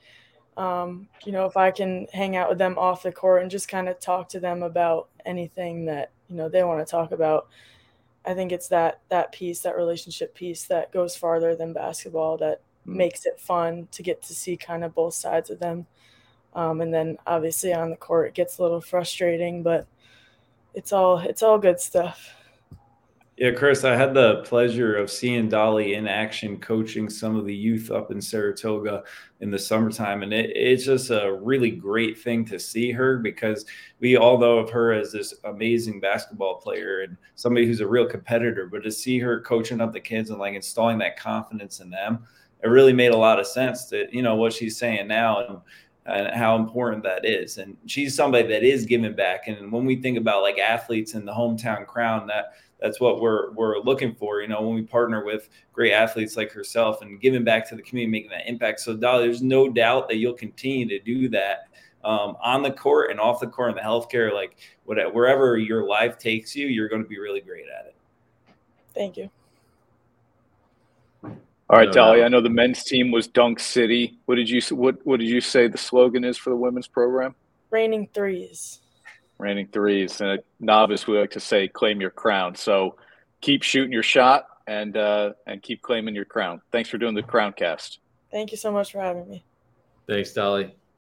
um, 0.58 1.08
you 1.26 1.32
know, 1.32 1.46
if 1.46 1.58
I 1.58 1.72
can 1.72 2.08
hang 2.14 2.36
out 2.36 2.50
with 2.50 2.58
them 2.58 2.78
off 2.78 3.04
the 3.04 3.12
court 3.12 3.42
and 3.42 3.52
just 3.52 3.68
kind 3.68 3.90
of 3.90 4.00
talk 4.00 4.30
to 4.30 4.40
them 4.40 4.64
about 4.64 5.10
anything 5.26 5.86
that 5.86 6.12
you 6.30 6.36
know 6.36 6.50
they 6.50 6.64
want 6.64 6.86
to 6.86 6.90
talk 6.90 7.12
about, 7.12 7.48
I 8.26 8.34
think 8.34 8.52
it's 8.52 8.68
that 8.70 9.02
that 9.10 9.32
piece, 9.32 9.62
that 9.62 9.78
relationship 9.78 10.36
piece, 10.36 10.66
that 10.66 10.92
goes 10.92 11.16
farther 11.16 11.56
than 11.56 11.74
basketball. 11.74 12.38
That 12.38 12.60
mm-hmm. 12.88 12.98
makes 12.98 13.26
it 13.26 13.40
fun 13.40 13.88
to 13.92 14.04
get 14.04 14.22
to 14.24 14.34
see 14.34 14.58
kind 14.58 14.84
of 14.84 14.96
both 14.96 15.14
sides 15.14 15.50
of 15.50 15.60
them. 15.60 15.86
Um, 16.54 16.82
and 16.82 16.94
then 16.94 17.18
obviously 17.26 17.74
on 17.74 17.90
the 17.90 17.96
court 17.96 18.28
it 18.28 18.34
gets 18.34 18.58
a 18.58 18.62
little 18.62 18.82
frustrating, 18.82 19.64
but 19.64 19.88
it's 20.74 20.94
all 20.94 21.18
it's 21.20 21.44
all 21.44 21.58
good 21.58 21.80
stuff. 21.80 22.36
Yeah, 23.42 23.50
Chris, 23.50 23.84
I 23.84 23.96
had 23.96 24.14
the 24.14 24.44
pleasure 24.44 24.96
of 24.96 25.10
seeing 25.10 25.50
Dolly 25.50 25.96
in 25.96 26.08
action 26.08 26.60
coaching 26.60 27.10
some 27.10 27.36
of 27.36 27.48
the 27.48 27.56
youth 27.56 27.90
up 27.90 28.12
in 28.12 28.22
Saratoga 28.22 29.02
in 29.40 29.50
the 29.50 29.58
summertime. 29.58 30.22
And 30.22 30.32
it, 30.32 30.52
it's 30.56 30.86
just 30.86 31.10
a 31.10 31.40
really 31.42 31.72
great 31.72 32.20
thing 32.20 32.46
to 32.46 32.60
see 32.60 32.92
her 32.92 33.18
because 33.18 33.66
we 34.00 34.16
all 34.16 34.38
know 34.38 34.60
of 34.60 34.70
her 34.70 34.94
as 34.94 35.12
this 35.12 35.34
amazing 35.46 36.00
basketball 36.00 36.62
player 36.62 37.02
and 37.02 37.18
somebody 37.34 37.66
who's 37.66 37.80
a 37.80 37.88
real 37.88 38.06
competitor. 38.06 38.68
But 38.72 38.84
to 38.84 38.92
see 38.92 39.18
her 39.18 39.42
coaching 39.42 39.82
up 39.82 39.92
the 39.92 40.00
kids 40.00 40.30
and 40.30 40.38
like 40.38 40.54
installing 40.54 41.00
that 41.00 41.18
confidence 41.18 41.80
in 41.80 41.90
them, 41.90 42.28
it 42.64 42.68
really 42.68 42.94
made 42.94 43.12
a 43.12 43.18
lot 43.18 43.40
of 43.40 43.48
sense 43.48 43.86
that, 43.86 44.14
you 44.14 44.22
know, 44.22 44.36
what 44.36 44.54
she's 44.54 44.78
saying 44.78 45.08
now. 45.08 45.44
And 45.48 45.58
and 46.14 46.36
how 46.36 46.56
important 46.56 47.04
that 47.04 47.26
is. 47.26 47.58
And 47.58 47.78
she's 47.86 48.16
somebody 48.16 48.48
that 48.48 48.64
is 48.64 48.86
giving 48.86 49.16
back. 49.16 49.48
And 49.48 49.72
when 49.72 49.86
we 49.86 49.96
think 49.96 50.18
about 50.18 50.42
like 50.42 50.58
athletes 50.58 51.14
and 51.14 51.28
the 51.28 51.32
hometown 51.32 51.86
crown, 51.86 52.28
that 52.28 52.54
that's 52.80 53.00
what 53.00 53.22
we're 53.22 53.52
we're 53.52 53.80
looking 53.80 54.14
for. 54.16 54.42
You 54.42 54.48
know, 54.48 54.62
when 54.62 54.76
we 54.76 54.82
partner 54.82 55.24
with 55.24 55.50
great 55.74 55.94
athletes 55.94 56.36
like 56.36 56.52
herself 56.52 57.02
and 57.02 57.22
giving 57.22 57.44
back 57.44 57.68
to 57.70 57.76
the 57.76 57.82
community, 57.82 58.12
making 58.12 58.32
that 58.32 58.50
impact. 58.50 58.80
So, 58.80 58.96
Dolly, 58.96 59.26
there's 59.26 59.42
no 59.42 59.70
doubt 59.70 60.10
that 60.10 60.18
you'll 60.18 60.34
continue 60.34 60.88
to 60.88 61.00
do 61.00 61.30
that 61.30 61.68
um, 62.04 62.36
on 62.42 62.64
the 62.64 62.72
court 62.72 63.12
and 63.12 63.20
off 63.20 63.40
the 63.40 63.48
court 63.48 63.70
in 63.70 63.76
the 63.76 63.82
healthcare. 63.82 64.34
Like 64.34 64.58
whatever, 64.86 65.12
wherever 65.12 65.58
your 65.58 65.88
life 65.88 66.18
takes 66.18 66.56
you, 66.56 66.68
you're 66.68 66.90
going 66.90 67.04
to 67.04 67.10
be 67.10 67.20
really 67.20 67.42
great 67.42 67.66
at 67.68 67.86
it. 67.88 67.96
Thank 68.94 69.18
you. 69.18 69.30
All 71.72 71.78
right, 71.78 71.92
Dolly. 71.92 72.24
I 72.24 72.28
know 72.28 72.42
the 72.42 72.50
men's 72.50 72.84
team 72.84 73.12
was 73.12 73.28
Dunk 73.28 73.60
City. 73.60 74.20
What 74.26 74.36
did 74.36 74.50
you 74.50 74.62
what 74.76 74.98
What 75.06 75.20
did 75.20 75.30
you 75.30 75.42
say 75.42 75.68
the 75.68 75.78
slogan 75.78 76.24
is 76.24 76.38
for 76.38 76.50
the 76.50 76.56
women's 76.56 76.88
program? 76.88 77.34
Raining 77.70 78.10
threes 78.14 78.82
raining 79.42 79.68
threes. 79.68 80.22
And 80.22 80.30
a 80.30 80.40
novice, 80.60 81.08
we 81.08 81.18
like 81.18 81.32
to 81.32 81.40
say, 81.40 81.68
claim 81.68 82.00
your 82.00 82.12
crown. 82.12 82.56
So 82.56 82.96
keep 83.42 83.64
shooting 83.64 83.92
your 83.92 84.04
shot 84.04 84.46
and 84.68 84.96
uh, 84.96 85.34
and 85.48 85.62
keep 85.62 85.82
claiming 85.82 86.16
your 86.16 86.26
crown. 86.26 86.62
Thanks 86.72 86.90
for 86.90 86.98
doing 86.98 87.16
the 87.16 87.24
Crown 87.24 87.54
Cast. 87.54 88.00
Thank 88.32 88.52
you 88.52 88.58
so 88.58 88.72
much 88.72 88.94
for 88.94 89.02
having 89.02 89.28
me. 89.28 89.44
Thanks, 90.08 90.32
Dolly. 90.32 90.74